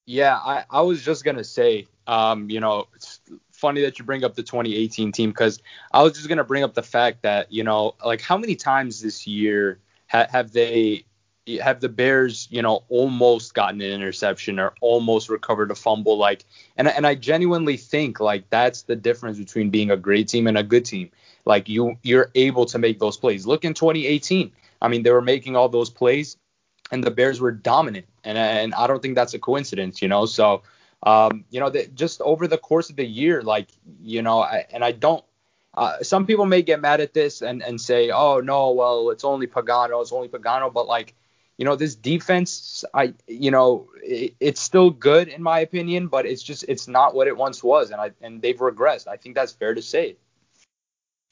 [0.07, 3.21] Yeah, I, I was just gonna say, um, you know, it's
[3.63, 6.75] funny that you bring up the 2018 team because I was just gonna bring up
[6.75, 11.05] the fact that you know, like how many times this year ha- have they
[11.61, 16.45] have the Bears, you know, almost gotten an interception or almost recovered a fumble, like,
[16.77, 20.59] and and I genuinely think like that's the difference between being a great team and
[20.59, 21.11] a good team.
[21.45, 23.47] Like you you're able to make those plays.
[23.47, 24.53] Look in 2018.
[24.83, 26.37] I mean, they were making all those plays
[26.93, 30.27] and the Bears were dominant, and and I don't think that's a coincidence, you know.
[30.27, 30.63] So,
[31.03, 33.69] um, you know, they, just over the course of the year, like,
[34.03, 35.25] you know, I, and I don't.
[35.75, 39.25] Uh, some people may get mad at this and and say, oh no, well it's
[39.25, 41.15] only Pagano, it's only Pagano, but like,
[41.57, 46.27] you know, this defense, I, you know, it, it's still good in my opinion, but
[46.27, 49.09] it's just it's not what it once was, and I and they've regressed.
[49.09, 50.17] I think that's fair to say.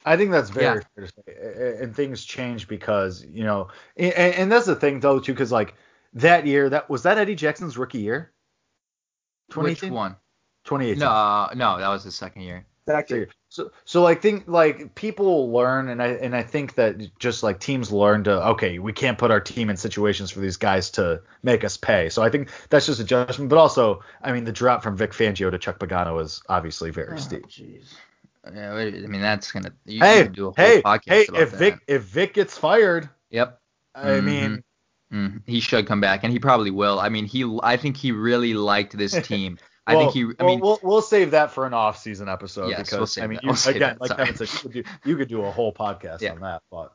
[0.04, 0.80] I think that's very Yeah.
[0.94, 1.82] fair to say.
[1.82, 5.74] And things change because, you know, and, and that's the thing though too, because like
[6.14, 8.32] that year, that was that Eddie Jackson's rookie year.
[9.56, 9.92] Which 2018?
[9.92, 10.16] one?
[10.64, 11.00] 2018.
[11.00, 12.66] No, uh, no, that was his second year.
[12.86, 13.28] Second.
[13.50, 17.60] So, so like think like people learn, and I and I think that just like
[17.60, 21.22] teams learn to okay, we can't put our team in situations for these guys to
[21.42, 22.08] make us pay.
[22.08, 23.48] So I think that's just adjustment.
[23.50, 27.18] But also, I mean, the drop from Vic Fangio to Chuck Pagano is obviously very
[27.18, 27.46] steep.
[27.48, 27.86] Jeez.
[28.54, 29.72] Yeah, I mean that's gonna.
[29.84, 31.20] You Hey, do a whole hey, podcast hey!
[31.34, 31.56] If that.
[31.58, 33.60] Vic if Vic gets fired, Yep.
[33.94, 34.24] I Mhm.
[34.24, 34.64] mean,
[35.12, 37.00] Mm, he should come back, and he probably will.
[37.00, 37.58] I mean, he.
[37.62, 39.58] I think he really liked this team.
[39.86, 40.22] I well, think he.
[40.38, 43.24] I well, mean, we'll we'll save that for an off-season episode Yes, because we'll save
[43.24, 44.16] I mean, you, We'll again, like.
[44.16, 46.32] Kevin said, you could do you could do a whole podcast Yeah.
[46.32, 46.92] on that, but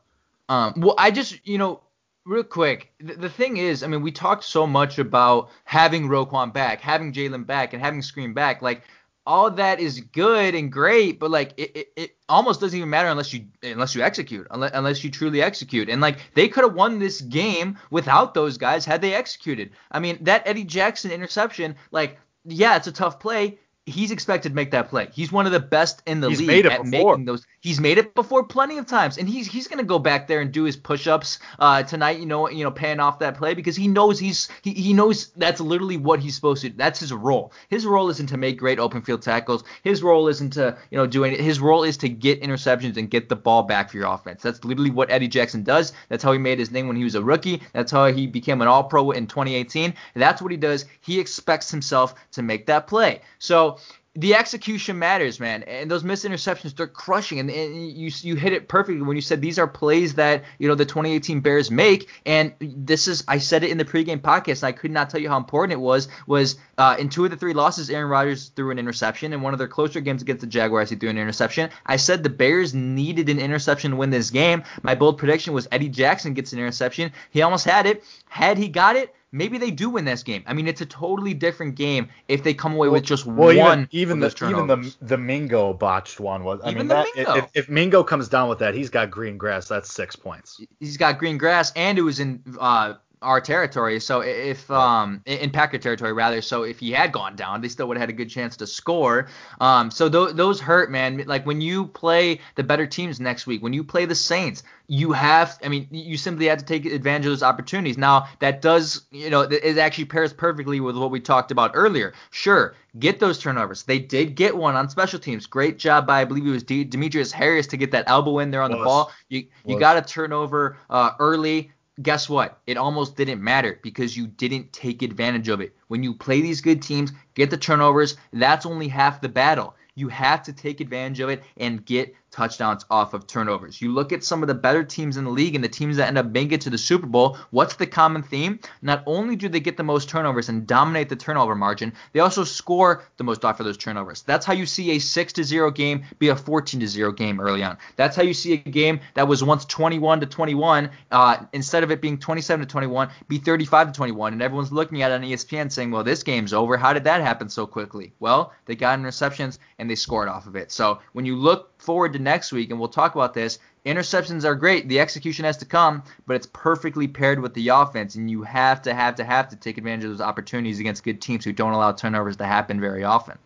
[0.48, 1.80] Um, well, I just, you know,
[2.24, 6.52] real quick, the, the thing is, I mean, we talked so much about having Roquan
[6.54, 8.62] back, having Jaylon back, and having Skrine back.
[8.62, 8.82] Like,
[9.26, 13.08] all that is good and great, but like, it, it, it almost doesn't even matter
[13.08, 15.88] unless you unless you execute, unless, unless you truly execute.
[15.88, 19.72] And like, they could have won this game without those guys had they executed.
[19.90, 23.58] I mean, that Eddie Jackson interception, like, yeah, it's a tough play.
[23.88, 25.08] He's expected to make that play.
[25.12, 27.12] He's one of the best in the He's league made it at before.
[27.12, 27.46] making those.
[27.60, 30.50] He's made it before plenty of times, and he's he's gonna go back there and
[30.50, 32.18] do his push-ups uh, tonight.
[32.18, 35.28] You know, you know, paying off that play because he knows he's he, he knows
[35.36, 36.70] that's literally what he's supposed to.
[36.70, 36.76] do.
[36.76, 37.52] That's his role.
[37.70, 39.62] His role isn't to make great open field tackles.
[39.84, 41.36] His role isn't to you know do any.
[41.36, 44.42] His role is to get interceptions and get the ball back for your offense.
[44.42, 45.92] That's literally what Eddie Jackson does.
[46.08, 47.62] That's how he made his name when he was a rookie.
[47.72, 49.94] That's how he became an All-Pro in 2018.
[50.14, 50.86] That's what he does.
[51.02, 53.20] He expects himself to make that play.
[53.38, 53.75] So
[54.16, 55.62] the execution matters, man.
[55.64, 57.38] And those missed interceptions, they're crushing.
[57.38, 60.66] And, and you you hit it perfectly when you said these are plays that you
[60.66, 62.08] know the 2018 Bears make.
[62.24, 64.62] And this is I said it in the pregame podcast.
[64.62, 66.08] And I could not tell you how important it was.
[66.26, 69.32] Was uh, in two of the three losses, Aaron Rodgers threw an interception.
[69.32, 71.70] In one of their closer games against the Jaguars, he threw an interception.
[71.84, 74.64] I said the Bears needed an interception to win this game.
[74.82, 77.12] My bold prediction was Eddie Jackson gets an interception.
[77.30, 78.02] He almost had it.
[78.28, 80.42] Had he got it, maybe they do win this game.
[80.46, 83.88] I mean, it's a totally different game if they come away with just well, one.
[83.90, 86.60] even even the even the the Mingo botched one was.
[86.62, 87.34] I Even mean, the that, Mingo.
[87.34, 89.68] if, if Mingo comes down with that, he's got green grass.
[89.68, 90.60] That's six points.
[90.80, 93.98] he's got green grass, and it was in uh, our territory.
[94.00, 97.88] So if um in Packer territory rather, so if he had gone down, they still
[97.88, 99.28] would have had a good chance to score.
[99.60, 101.24] Um, so th- those hurt, man.
[101.26, 105.12] Like when you play the better teams next week, when you play the Saints, you
[105.12, 105.58] have.
[105.64, 107.98] I mean, you simply had to take advantage of those opportunities.
[107.98, 112.12] Now that does, you know, it actually pairs perfectly with what we talked about earlier.
[112.30, 113.82] Sure, get those turnovers.
[113.82, 115.46] They did get one on special teams.
[115.46, 118.50] Great job by I believe it was D- Demetrius Harris to get that elbow in
[118.50, 118.78] there on Was.
[118.78, 119.12] the ball.
[119.28, 119.80] You you Was.
[119.80, 121.72] got a turnover uh, early.
[122.02, 122.60] Guess what?
[122.66, 125.74] It almost didn't matter because you didn't take advantage of it.
[125.88, 128.16] When you play these good teams, get the turnovers.
[128.34, 129.74] That's only half the battle.
[129.94, 133.80] You have to take advantage of it and get touchdowns off of turnovers.
[133.80, 136.08] You look at some of the better teams in the league and the teams that
[136.08, 137.38] end up making it to the Super Bowl.
[137.50, 138.60] What's the common theme?
[138.82, 142.44] Not only do they get the most turnovers and dominate the turnover margin, they also
[142.44, 144.22] score the most off of those turnovers.
[144.22, 147.40] That's how you see a 6 to 0 game be a 14 to 0 game
[147.40, 147.78] early on.
[147.96, 151.90] That's how you see a game that was once 21 to 21, uh, instead of
[151.90, 154.34] it being 27 to 21, be 35 to 21.
[154.34, 156.76] And everyone's looking at it on ESPN saying, well, this game's over.
[156.76, 158.12] How did that happen so quickly?
[158.20, 160.70] Well, they got interceptions and they scored off of it.
[160.70, 164.54] So when you look forward to next week, and we'll talk about this, interceptions are
[164.54, 164.88] great.
[164.88, 168.82] The execution has to come, but it's perfectly paired with the offense, and you have
[168.82, 171.72] to have to have to take advantage of those opportunities against good teams who don't
[171.72, 173.38] allow turnovers to happen very often.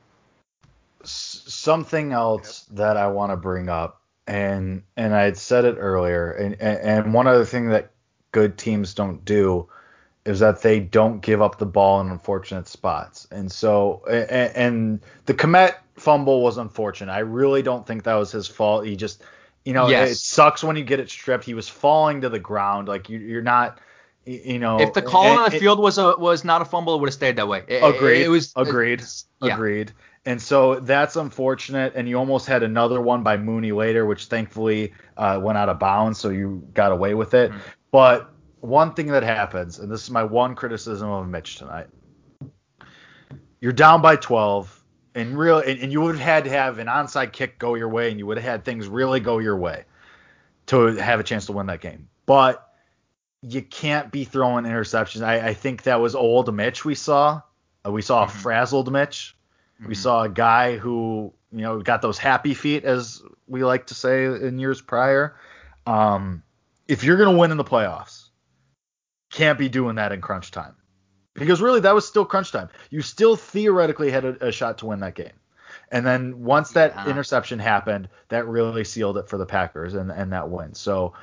[1.02, 5.76] S- something else that I want to bring up, and and I had said it
[5.78, 7.92] earlier, and, and and one other thing that
[8.32, 9.68] good teams don't do
[10.30, 15.00] is that they don't give up the ball in unfortunate spots, and so and, and
[15.26, 17.12] the Kmet fumble was unfortunate.
[17.12, 18.86] I really don't think that was his fault.
[18.86, 19.22] He just,
[19.64, 20.10] you know, Yes.
[20.12, 21.44] it sucks when you get it stripped.
[21.44, 23.78] He was falling to the ground, like you, you're not.
[24.26, 26.64] You know, If the call and- on the and- field was a was not a
[26.66, 27.64] fumble, it would have stayed that way.
[27.66, 28.22] It, Agreed.
[28.22, 29.02] It, was agreed.
[29.42, 29.54] yeah.
[29.54, 29.92] Agreed.
[30.26, 31.94] And so that's unfortunate.
[31.96, 35.78] And you almost had another one by Mooney later, which thankfully uh, went out of
[35.78, 37.50] bounds, so you got away with it.
[37.50, 37.58] Mhm.
[37.90, 38.30] But
[38.60, 41.86] one thing that happens, and this is my one criticism of Mitch tonight.
[43.60, 44.82] You're down by 12,
[45.14, 47.88] and real, and, and you would have had to have an onside kick go your
[47.88, 49.84] way, and you would have had things really go your way
[50.66, 52.08] to have a chance to win that game.
[52.26, 52.66] But
[53.42, 55.22] you can't be throwing interceptions.
[55.22, 57.42] I, I think that was old Mitch we saw.
[57.86, 58.30] Uh, we saw a Mhm.
[58.30, 59.36] frazzled Mitch.
[59.80, 59.96] We Mhm.
[59.96, 64.26] saw a guy who, you know, got those happy feet, as we like to say
[64.26, 65.36] in years prior.
[65.86, 66.42] Um,
[66.86, 68.19] if you're going to win in the playoffs,
[69.30, 70.74] can't be doing that in crunch time.
[71.34, 72.68] Because really, that was still crunch time.
[72.90, 75.32] You still theoretically had a, a shot to win that game.
[75.92, 77.06] And then once that Yeah.
[77.06, 80.74] interception happened, that really sealed it for the Packers and, and that win.
[80.74, 81.14] So,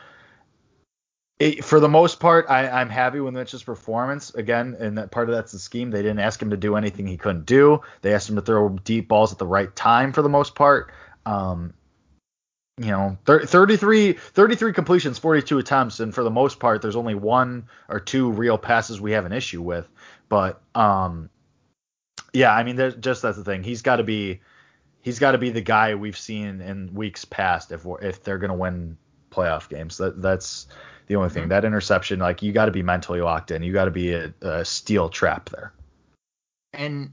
[1.40, 4.34] it, for the most part, I, I'm happy with Mitch's performance.
[4.34, 5.92] Again, and that part of that's the scheme.
[5.92, 7.82] They didn't ask him to do anything he couldn't do.
[8.02, 10.92] They asked him to throw deep balls at the right time for the most part.
[11.26, 11.74] Um,
[12.80, 17.16] you know, thir- 33, 33 completions, 42 attempts, and for the most part, there's only
[17.16, 19.88] one or two real passes we have an issue with.
[20.30, 21.30] But um,
[22.34, 23.64] yeah, I mean, there's just that's the thing.
[23.64, 24.42] He's got to be,
[25.02, 28.38] he's got to be the guy we've seen in weeks past if we're, if they're
[28.38, 28.98] gonna win
[29.32, 29.98] playoff games.
[29.98, 30.68] That that's
[31.08, 31.46] the only thing.
[31.46, 31.50] Mhm.
[31.50, 33.64] That interception, like you got to be mentally locked in.
[33.64, 35.74] You got to be a, a steel trap there.
[36.74, 37.12] and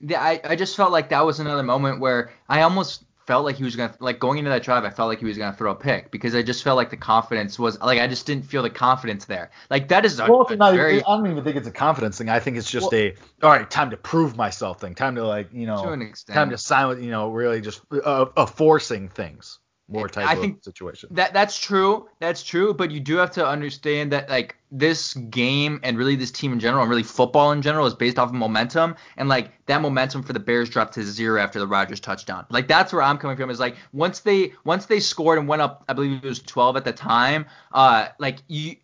[0.00, 3.56] the, I, I just felt like that was another moment where I almost felt like
[3.56, 4.84] he was gonna like going into that drive.
[4.84, 6.96] I felt like he was gonna throw a pick because I just felt like the
[6.96, 9.50] confidence was like I just didn't feel the confidence there.
[9.70, 12.18] Like that is a, Well, a not very I don't even think it's a confidence
[12.18, 12.28] thing.
[12.28, 14.94] I think it's just Well- a all right, time to prove myself thing.
[14.94, 16.34] Time to like, you know, to an extent.
[16.34, 19.58] time to sign with, you know, really just uh, uh, forcing things
[19.92, 21.08] more type I of think situation.
[21.12, 22.08] That that's true.
[22.18, 22.74] That's true.
[22.74, 26.60] But you do have to understand that like this game and really this team in
[26.60, 30.22] general and really football in general is based off of momentum and like that momentum
[30.22, 32.46] for the Bears dropped to zero after the Rodgers touchdown.
[32.50, 33.50] Like that's where I'm coming from.
[33.50, 36.76] Is like once they once they scored and went up, I believe it was 12
[36.76, 37.46] at the time.
[37.72, 38.76] Uh, like you.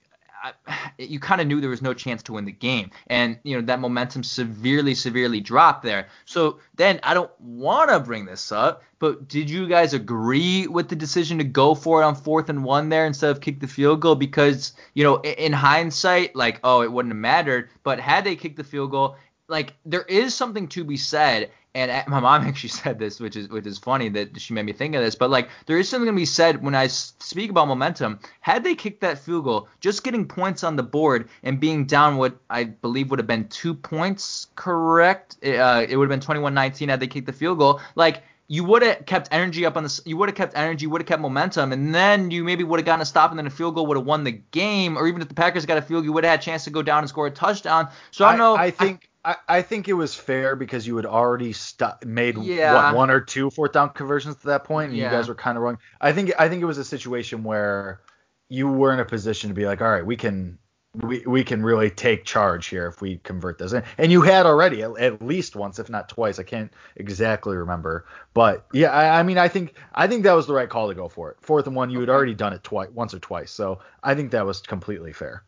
[0.43, 0.53] I-
[1.01, 3.65] You kind of knew there was no chance to win the game, and you know
[3.67, 6.09] that momentum severely, severely dropped there.
[6.25, 10.89] So then I don't want to bring this up, but did you guys agree with
[10.89, 13.69] the decision to go for it on fourth and one there instead of kick the
[13.69, 14.17] field goal?
[14.17, 17.71] Because you know, in hindsight, like oh, it wouldn't have mattered.
[17.85, 19.17] But had they kicked the field goal,
[19.49, 21.51] like there is something to be said.
[21.75, 24.65] And uh, my mom actually said this, which is which is funny that she made
[24.65, 25.15] me think of this.
[25.15, 28.21] But like there is something to be said when I speak about momentum.
[28.41, 32.17] Had they kicked that field goal, just getting points on the board and being down
[32.17, 35.37] what I believe would have been two points, correct?
[35.45, 37.81] Uh, it would have been 21-19 had they kicked the field goal.
[37.95, 41.03] Like you would have kept energy up on the you would have kept energy, would
[41.03, 43.51] have kept momentum, and then you maybe would have gotten a stop, and then a
[43.51, 44.97] field goal would have won the game.
[44.97, 46.65] Or even if the Packers got a field, goal, you would have had a chance
[46.65, 47.89] to go down and score a touchdown.
[48.11, 48.57] So I don't know.
[48.57, 52.73] I think I, I think it was fair because you had already stu- made Yeah.
[52.75, 55.05] what one or two fourth down conversions at that point, and Yeah.
[55.05, 55.79] you guys were kind of wrong.
[56.01, 58.01] I think I think it was a situation where
[58.49, 60.59] you were in a position to be like, all right, we can
[60.95, 63.73] we we can really take charge here if we convert this.
[63.73, 66.39] And, and you had already at, at least once, if not twice.
[66.39, 70.47] I can't exactly remember, but yeah, I, I mean, I think I think that was
[70.47, 71.37] the right call to go for it.
[71.43, 74.31] Fourth and one, you had already done it twice, once or twice, so I think
[74.31, 75.45] that was completely fair.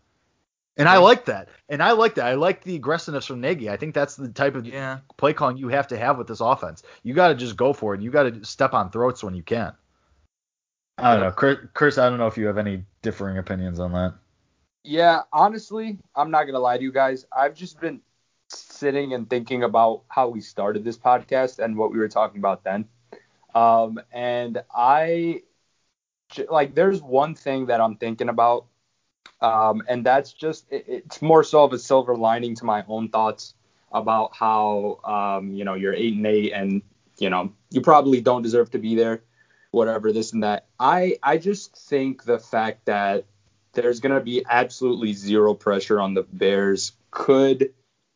[0.77, 1.49] And I like that.
[1.69, 2.27] And I like that.
[2.27, 3.69] I like the aggressiveness from Nagy.
[3.69, 5.01] I think that's the type of Yeah.
[5.19, 6.83] play calling you have to have with this offense.
[7.03, 8.01] You got to just go for it.
[8.01, 9.75] You got to step on throats when you can.
[10.97, 11.99] I don't know, Chris, Chris.
[11.99, 14.15] I don't know if you have any differing opinions on that.
[14.85, 17.27] Yeah, honestly, I'm not gonna lie to you guys.
[17.35, 18.01] I've just been
[18.49, 22.65] sitting and thinking about how we started this podcast and what we were talking about
[22.65, 22.87] then.
[23.55, 25.43] Um, and I
[26.49, 28.67] like, there's one thing that I'm thinking about,
[29.41, 33.09] um, and that's just it, it's more so of a silver lining to my own
[33.09, 33.55] thoughts
[33.93, 36.83] about how um, you know you're eight and eight, and
[37.19, 39.23] you know you probably don't deserve to be there,
[39.71, 40.67] whatever this and that.
[40.79, 43.25] I I just think the fact that
[43.73, 46.93] there's going to be absolutely zero pressure on the Bears.
[47.11, 47.73] Could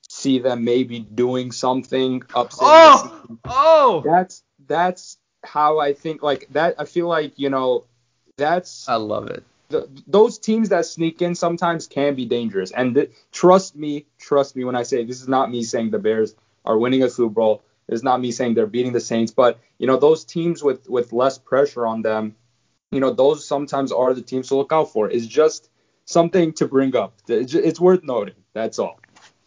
[0.09, 2.61] see them maybe doing something upset.
[2.62, 4.03] Oh, oh!
[4.05, 6.22] That's that's how I think.
[6.22, 7.85] Like that, I feel like you know,
[8.37, 9.45] that's I love it.
[9.75, 12.70] Th- those teams that sneak in sometimes can be dangerous.
[12.70, 15.99] And th- trust me, trust me when I say this is not me saying the
[15.99, 17.64] Bears are winning a Super Bowl.
[17.89, 21.12] It's not me saying they're beating the Saints, but you know those teams with with
[21.12, 22.37] less pressure on them,
[22.91, 25.11] you know those sometimes are the teams to look out for.
[25.11, 25.68] It's just
[26.07, 27.14] something to bring up.
[27.29, 28.37] It's worth noting.
[28.55, 29.01] That's all.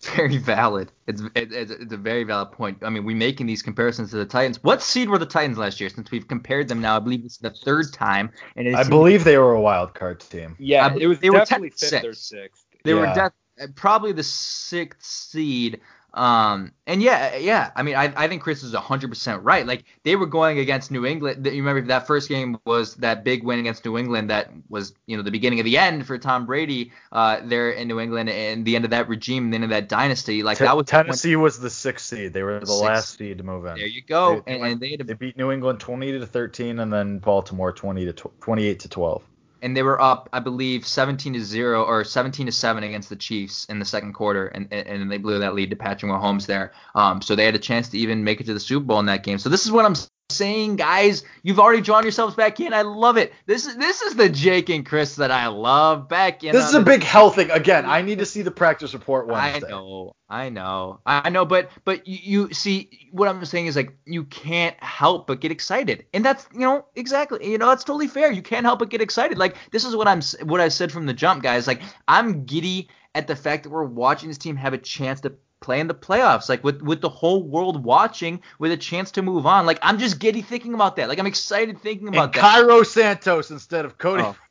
[0.16, 0.92] Very valid.
[1.08, 2.78] It's, it, it's it's a very valid point.
[2.84, 4.64] I mean, we're making these comparisons to the Titans.
[4.64, 5.90] What seed were the Titans last year?
[5.90, 8.32] Since we've compared them now, I believe it's the third time.
[8.56, 10.56] And it I believe they were a wild card team.
[10.60, 12.66] Yeah, I believe they were definitely fifth fifth or or sixth.
[12.84, 13.30] They were Yeah.
[13.58, 15.82] def- probably the sixth seed.
[16.18, 17.70] Um, and yeah, yeah.
[17.76, 19.68] I mean, I, I think Chris is 100% right.
[19.68, 21.46] Like they were going against New England.
[21.46, 25.16] You remember that first game was that big win against New England that was, you
[25.16, 28.66] know, the beginning of the end for Tom Brady uh, there in New England and
[28.66, 30.42] the end of that regime, the end of that dynasty.
[30.42, 32.34] Like Te- that was when- Tennessee was the sixth seed.
[32.34, 32.82] They were the Sixth.
[32.82, 33.76] last seed to move in.
[33.76, 34.36] there you go.
[34.36, 36.92] They- they and, went- and they a They beat New England 20 to 13, and
[36.92, 39.24] then Baltimore 20 to tw- 28 to 12.
[39.62, 43.16] And they were up, I believe, 17 to zero or 17 to seven against the
[43.16, 46.74] Chiefs in the second quarter, and and, they blew that lead to Patrick Mahomes there.
[46.96, 49.06] Um, so they had a chance to even make it to the Super Bowl in
[49.08, 49.38] that game.
[49.38, 49.96] So this is what I'm
[50.30, 51.24] saying, guys.
[51.44, 52.74] You've already drawn yourselves back in.
[52.74, 53.34] I love it.
[53.46, 56.52] This is this is the Jake and Chris that I love back in.
[56.54, 57.50] This is a big health thing.
[57.50, 59.40] Again, I need to see the practice report one.
[59.40, 63.78] I know, I know, I know, but but you, you see what I'm saying is
[63.78, 67.86] like you can't help but get excited, and that's you know exactly you know that's
[67.86, 68.30] totally fair.
[68.32, 69.38] You can't help but get excited.
[69.38, 71.68] Like this is what I'm what I said from the jump, guys.
[71.68, 75.34] Like I'm giddy at the fact that we're watching this team have a chance to
[75.60, 79.22] play in the playoffs, like with with the whole world watching, with a chance to
[79.22, 79.66] move on.
[79.66, 81.10] Like I'm just giddy thinking about that.
[81.10, 82.40] Like I'm excited thinking about And that.
[82.40, 84.24] Cairo Santos instead of Cody.
[84.24, 84.36] Oh.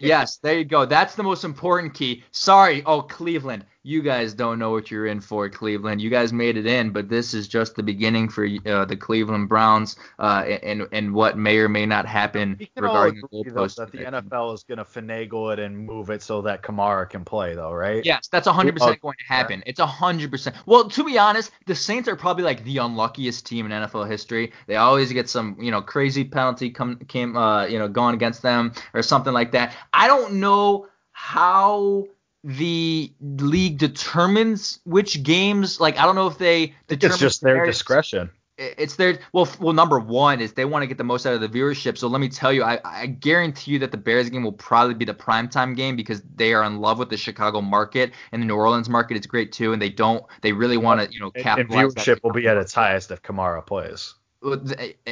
[0.00, 0.84] Yes, there you go.
[0.86, 2.22] That's the most important key.
[2.30, 6.02] Sorry, oh Cleveland, you guys don't know what you're in for, Cleveland.
[6.02, 9.48] You guys made it in, but this is just the beginning for uh, the Cleveland
[9.48, 13.50] Browns, uh, and and what may or may not happen We can all regarding the
[13.50, 17.08] though, that the NFL is going to finagle it and move it so that Kamara
[17.08, 18.04] can play, though, right?
[18.04, 19.62] Yes, that's 100% Oh, going to happen.
[19.64, 20.54] It's 100%.
[20.66, 24.52] Well, to be honest, the Saints are probably like the unluckiest team in NFL history.
[24.66, 28.42] They always get some, you know, crazy penalty come came uh, you know, going against
[28.42, 29.74] them or something like that.
[29.94, 32.06] I don't know how
[32.44, 37.66] the league determines which games like I don't know if they determine it's just their
[37.66, 38.30] discretion.
[38.56, 41.40] it's their well well number one is they want to get the most out of
[41.40, 44.44] the viewership so let me tell you I, I guarantee you that the bears game
[44.44, 48.12] will probably be the primetime game because they are in love with the chicago market
[48.32, 51.12] and the new orleans market is great too and they don't they really want to
[51.12, 54.14] you know And, and capitalize that viewership will be at its highest if Kamara plays.
[54.44, 54.56] Uh,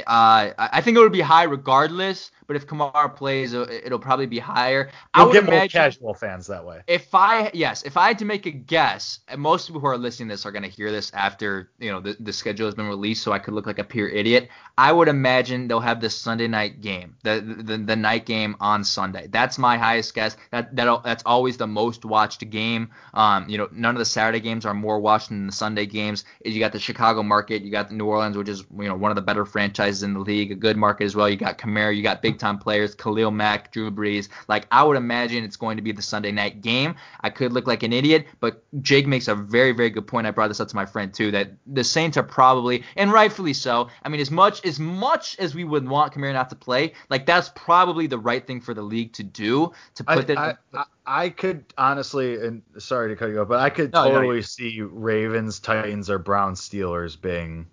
[0.06, 4.26] I I think it would be high regardless, but if Kamara plays, uh, it'll probably
[4.26, 4.90] be higher.
[5.14, 6.82] I You'll would get more casual fans that way.
[6.86, 9.98] if I yes, if I had to make a guess, and most people who are
[9.98, 12.86] listening to this are gonna hear this after you know the, the schedule has been
[12.86, 14.48] released, so I could look like a pure idiot.
[14.78, 18.84] I would imagine they'll have the Sunday night game, the the, the night game on
[18.84, 19.26] Sunday.
[19.28, 20.36] That's my highest guess.
[20.52, 22.90] That that that's always the most watched game.
[23.14, 26.24] Um, you know, none of the Saturday games are more watched than the Sunday games.
[26.44, 29.10] You got the Chicago market, you got the New Orleans, which is you know one
[29.10, 31.28] of the better franchises in the league, a good market as well.
[31.28, 34.28] You got Kamara, you got big time players, Khalil Mack, Drew Brees.
[34.48, 36.94] Like I would imagine it's going to be the Sunday night game.
[37.20, 40.26] I could look like an idiot, but Jake makes a very very good point.
[40.26, 43.52] I brought this up to my friend too that the Saints are probably and rightfully
[43.52, 43.88] so.
[44.02, 47.26] I mean, as much as much as we would want Kamara not to play, like
[47.26, 50.38] that's probably the right thing for the league to do to I, put that.
[50.38, 54.08] I, I, I could honestly, and sorry to cut you off, but I could No,
[54.08, 57.66] no, totally see Ravens, Titans, or Browns, Steelers being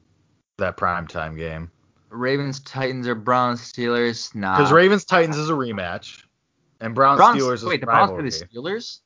[0.58, 1.72] that primetime game.
[2.10, 4.34] Ravens, Titans, or Browns, Steelers?
[4.36, 4.58] Nah.
[4.58, 6.24] Because Ravens, Titans is a rematch,
[6.80, 8.30] and Browns, Browns, Steelers is wait, a the Browns rivalry.
[8.30, 8.99] the Steelers?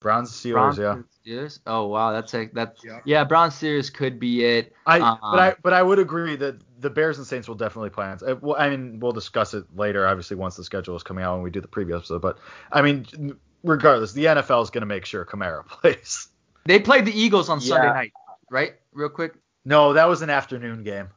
[0.00, 1.02] Browns Steelers, Browns yeah.
[1.26, 1.60] Steelers.
[1.66, 2.76] Oh wow, that's a that.
[2.84, 3.00] Yeah.
[3.04, 4.72] Yeah, Browns Steelers could be it.
[4.86, 7.90] I Um, but I but I would agree that the Bears and Saints will definitely
[7.90, 8.18] play on.
[8.24, 11.34] uh, well, I mean, we'll discuss it later, obviously, once the schedule is coming out
[11.34, 12.22] when we do the preview episode.
[12.22, 12.38] But
[12.70, 16.28] I mean, regardless, the NFL is going to make sure Kamara plays.
[16.64, 18.12] They played the Eagles on Sunday night,
[18.50, 18.74] right?
[18.92, 19.34] Real quick.
[19.68, 21.08] No, that was an afternoon game.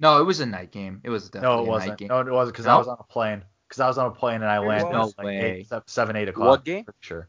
[0.00, 1.00] No, it was a night game.
[1.04, 1.98] It was definitely No, it a wasn't.
[1.98, 2.08] game.
[2.08, 3.42] No, it wasn't because I was on a plane.
[3.68, 5.14] Because I was on a plane and I It landed was?
[5.18, 6.48] at like No eight, se- seven, eight o'clock.
[6.48, 6.84] What game?
[6.84, 7.28] Pretty sure.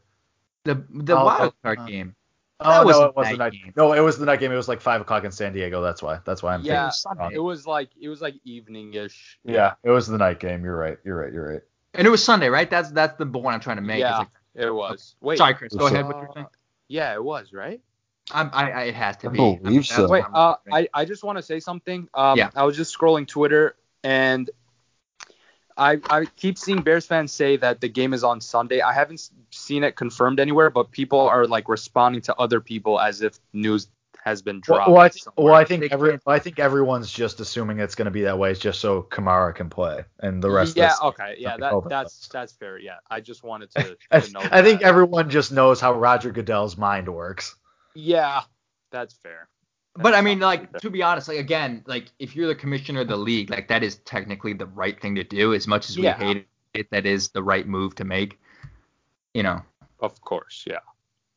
[0.64, 2.14] The the Oh, wild oh, card uh, game.
[2.60, 3.52] Oh That no, a it was the night night.
[3.52, 3.72] game.
[3.76, 4.52] No, it was the night game.
[4.52, 5.82] It was like five o'clock in San Diego.
[5.82, 6.20] That's why.
[6.24, 6.92] That's why I'm Yeah, thinking.
[7.18, 7.34] Sunday.
[7.36, 9.38] It was like it was like evening-ish.
[9.44, 10.64] Yeah, it was the night game.
[10.64, 10.96] You're right.
[11.04, 11.32] You're right.
[11.32, 11.62] You're right.
[11.94, 12.70] And it was Sunday, right?
[12.70, 14.00] That's that's the point I'm trying to make.
[14.00, 15.16] Yeah, like- it was.
[15.20, 15.38] Wait.
[15.38, 15.74] sorry, Chris.
[15.74, 16.44] Go So- ahead with your thing.
[16.44, 16.48] Uh,
[16.88, 17.80] yeah, it was right.
[18.32, 19.36] I'm, I, I, it has to I be.
[19.38, 20.08] believe I'm- so.
[20.08, 20.54] Wait, I'm uh.
[20.72, 22.08] I, I just want to say something.
[22.14, 22.50] Um, Yeah.
[22.54, 24.48] I was just scrolling Twitter and
[25.76, 28.80] I I keep seeing Bears fans say that the game is on Sunday.
[28.80, 33.22] I haven't seen it confirmed anywhere, but people are like responding to other people as
[33.22, 33.88] if news
[34.22, 34.90] has been dropped.
[34.90, 38.04] well, I think, well, I think every, can't- I think everyone's just assuming it's going
[38.04, 40.76] to be that way, it's just so Kamara can play, and the rest.
[40.76, 42.28] yeah, of us- okay, yeah, that, that's us.
[42.30, 42.78] that's fair.
[42.78, 44.40] Yeah, I just wanted to, I, to know.
[44.42, 47.56] I think everyone just knows how Roger Goodell's mind works.
[47.94, 48.42] Yeah,
[48.90, 49.48] that's fair.
[49.96, 50.80] But I mean, like fair.
[50.80, 53.82] to be honest, like again, like if you're the commissioner of the league, like that
[53.82, 55.52] is technically the right thing to do.
[55.54, 56.16] As much as we Yeah.
[56.16, 58.38] hate it, that is the right move to make.
[59.34, 59.62] You know,
[60.00, 60.78] of course, yeah.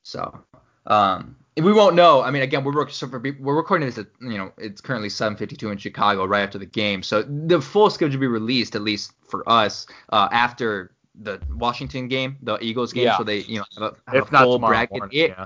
[0.04, 0.44] so
[0.88, 2.22] um, we won't know.
[2.24, 5.72] I mean, again, we're so for, we're recording this at you know it's currently 7:52
[5.72, 7.04] in Chicago, right after the game.
[7.04, 12.08] So the full schedule will be released at least for us uh, after the Washington
[12.08, 13.06] game, the Eagles game.
[13.06, 13.18] Yeah.
[13.18, 14.98] So they you know have a, have If a not full tomorrow bracket.
[15.00, 15.46] morning, It- yeah.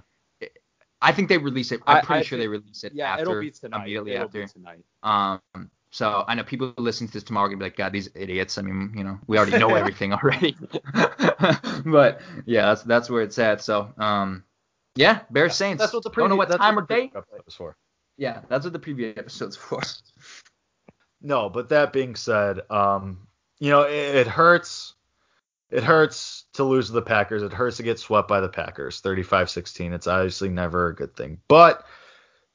[1.01, 1.81] I think they release it.
[1.85, 3.77] I'm pretty I sure think- they release it Yeah, after it'll be tonight.
[3.81, 4.47] immediately it'll after.
[4.47, 4.83] tonight.
[5.03, 5.41] Um,
[5.91, 8.57] so I know people listening to this tomorrow are gonna be like, God, these idiots.
[8.57, 10.55] I mean, you know, we already know everything already.
[11.85, 13.61] but yeah, that's that's where it's at.
[13.61, 14.43] So um,
[14.95, 15.81] yeah, Bears Saints.
[15.81, 17.11] That's what the Don't know preview- what time what or day.
[17.45, 17.75] was for.
[18.17, 19.81] Yeah, that's what the preview episode's for.
[21.21, 23.27] No, but that being said, um,
[23.59, 24.93] you know, it, it hurts.
[25.69, 27.41] It hurts to lose to the Packers.
[27.41, 29.93] It hurts to get swept by the Packers, 35-16.
[29.93, 31.39] It's obviously never a good thing.
[31.47, 31.85] But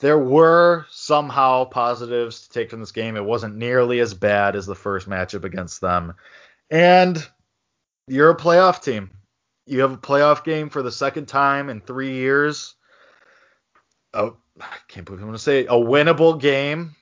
[0.00, 3.16] there were somehow positives to take from this game.
[3.16, 6.14] It wasn't nearly as bad as the first matchup against them.
[6.70, 7.26] And
[8.06, 9.10] you're a playoff team.
[9.66, 12.74] You have a playoff game for the second time in three years.
[14.12, 15.66] Oh, I can't believe I'm going to say it.
[15.68, 16.96] A winnable game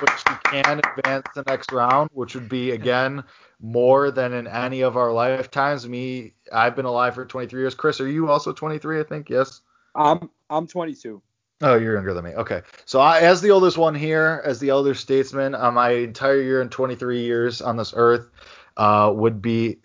[0.00, 3.24] which you can advance the next round, which would be again
[3.60, 5.88] more than in any of our lifetimes.
[5.88, 7.74] Me, I've been alive for 23 years.
[7.74, 9.00] Chris, are you also 23?
[9.00, 9.60] I think yes.
[9.94, 11.22] I'm I'm 22.
[11.62, 12.34] Oh, you're younger than me.
[12.34, 16.40] Okay, so I, as the oldest one here, as the elder statesman, uh, my entire
[16.40, 18.28] year and 23 years on this earth
[18.76, 19.78] uh, would be,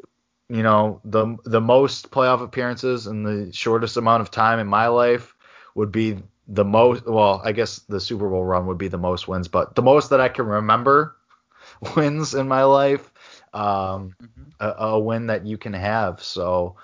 [0.49, 4.88] you know, the the most playoff appearances in the shortest amount of time in my
[4.88, 5.34] life
[5.76, 6.18] would be
[6.52, 7.06] the most.
[7.06, 10.10] Well, I guess the Super Bowl run would be the most wins, but the most
[10.10, 11.16] that I can remember
[11.95, 13.12] wins in my life,
[13.54, 14.16] um,
[14.60, 16.22] a, a win that you can have.
[16.22, 16.76] So.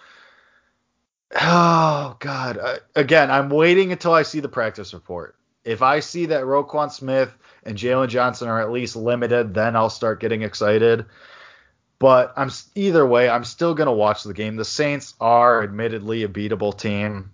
[1.39, 2.57] Oh God!
[2.57, 5.35] Uh, again, I'm waiting until I see the practice report.
[5.65, 9.89] If I see that Roquan Smith and Jaylon Johnson are at least limited, then I'll
[9.89, 11.05] start getting excited.
[11.99, 14.55] But I'm either way, I'm still gonna watch the game.
[14.55, 17.31] The Saints are admittedly a beatable team.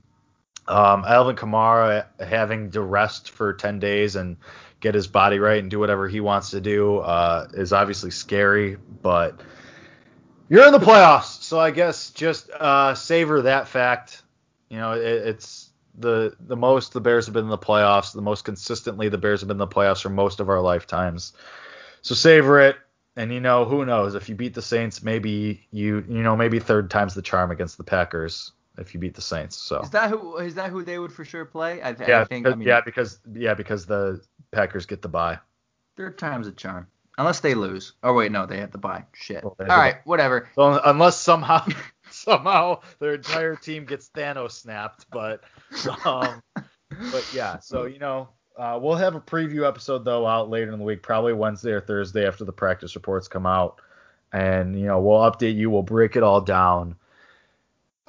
[0.67, 4.37] Um, Alvin Kamara having to rest for 10 days and
[4.79, 8.77] get his body right and do whatever he wants to do uh, is obviously scary,
[9.01, 9.41] but
[10.49, 14.23] you're in the playoffs, so I guess just uh, savor that fact.
[14.69, 18.21] You know, it, it's the the most the Bears have been in the playoffs, the
[18.21, 21.33] most consistently the Bears have been in the playoffs for most of our lifetimes.
[22.01, 22.75] So savor it,
[23.15, 26.59] and you know who knows if you beat the Saints, maybe you you know maybe
[26.59, 29.55] third time's the charm against the Packers if you beat the Saints.
[29.57, 31.81] So Is that who is that who they would for sure play?
[31.83, 32.43] I, th- yeah, I think.
[32.43, 34.21] because, I mean, yeah, because yeah, because the
[34.51, 35.39] Packers get the bye.
[35.97, 36.87] third time's a charm.
[37.17, 37.93] Unless they lose.
[38.01, 39.05] Oh wait, no, they have to buy.
[39.13, 39.43] Shit.
[39.43, 40.49] Well, All they have to right, whatever.
[40.55, 41.65] So unless somehow
[42.11, 45.43] somehow their entire team gets Thanos snapped, but
[46.05, 50.71] um, but yeah, so you know, uh, we'll have a preview episode though out later
[50.71, 53.79] in the week, probably Wednesday or Thursday after the practice reports come out,
[54.31, 56.95] and you know we'll update you, we'll break it all down.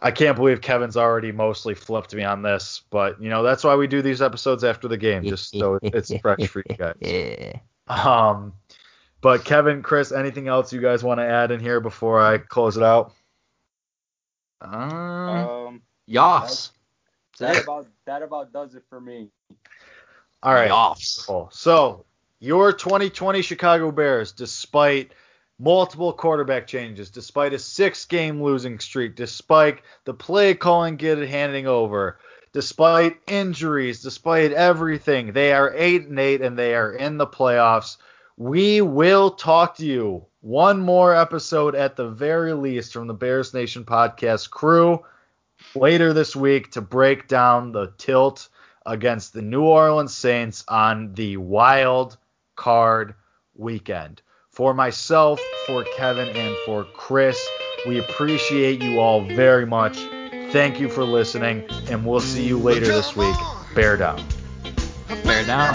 [0.04, 3.74] I can't believe Kevin's already mostly flipped me on this, but you know that's why
[3.74, 6.94] we do these episodes after the game, just so it's fresh for you guys.
[7.00, 7.58] Yeah.
[7.88, 8.52] Um,
[9.22, 12.76] but Kevin, Chris, anything else you guys want to add in here before I close
[12.76, 13.14] it out?
[14.60, 16.70] Um, Um, Yas.
[17.38, 19.30] that about that about does it for me.
[20.42, 20.68] All right.
[20.68, 21.24] Yas.
[21.26, 21.48] Cool.
[21.50, 22.04] So
[22.40, 25.12] your 2020 Chicago Bears, despite
[25.58, 31.66] multiple quarterback changes, despite a six game losing streak, despite the play calling getting handing
[31.66, 32.18] over,
[32.52, 35.32] despite injuries, despite everything.
[35.32, 37.96] They are 8 and 8 and they are in the playoffs.
[38.36, 43.54] We will talk to you one more episode at the very least from the Bears
[43.54, 45.04] Nation podcast crew
[45.74, 48.48] later this week to break down the tilt
[48.84, 52.18] against the New Orleans Saints on the wild
[52.56, 53.14] card
[53.54, 54.20] weekend.
[54.54, 57.44] For myself, for Kevin, and for Chris,
[57.88, 59.96] we appreciate you all very much.
[60.52, 63.34] Thank you for listening, and we'll see you later this week.
[63.74, 64.24] Bear down.
[65.24, 65.74] Bear down.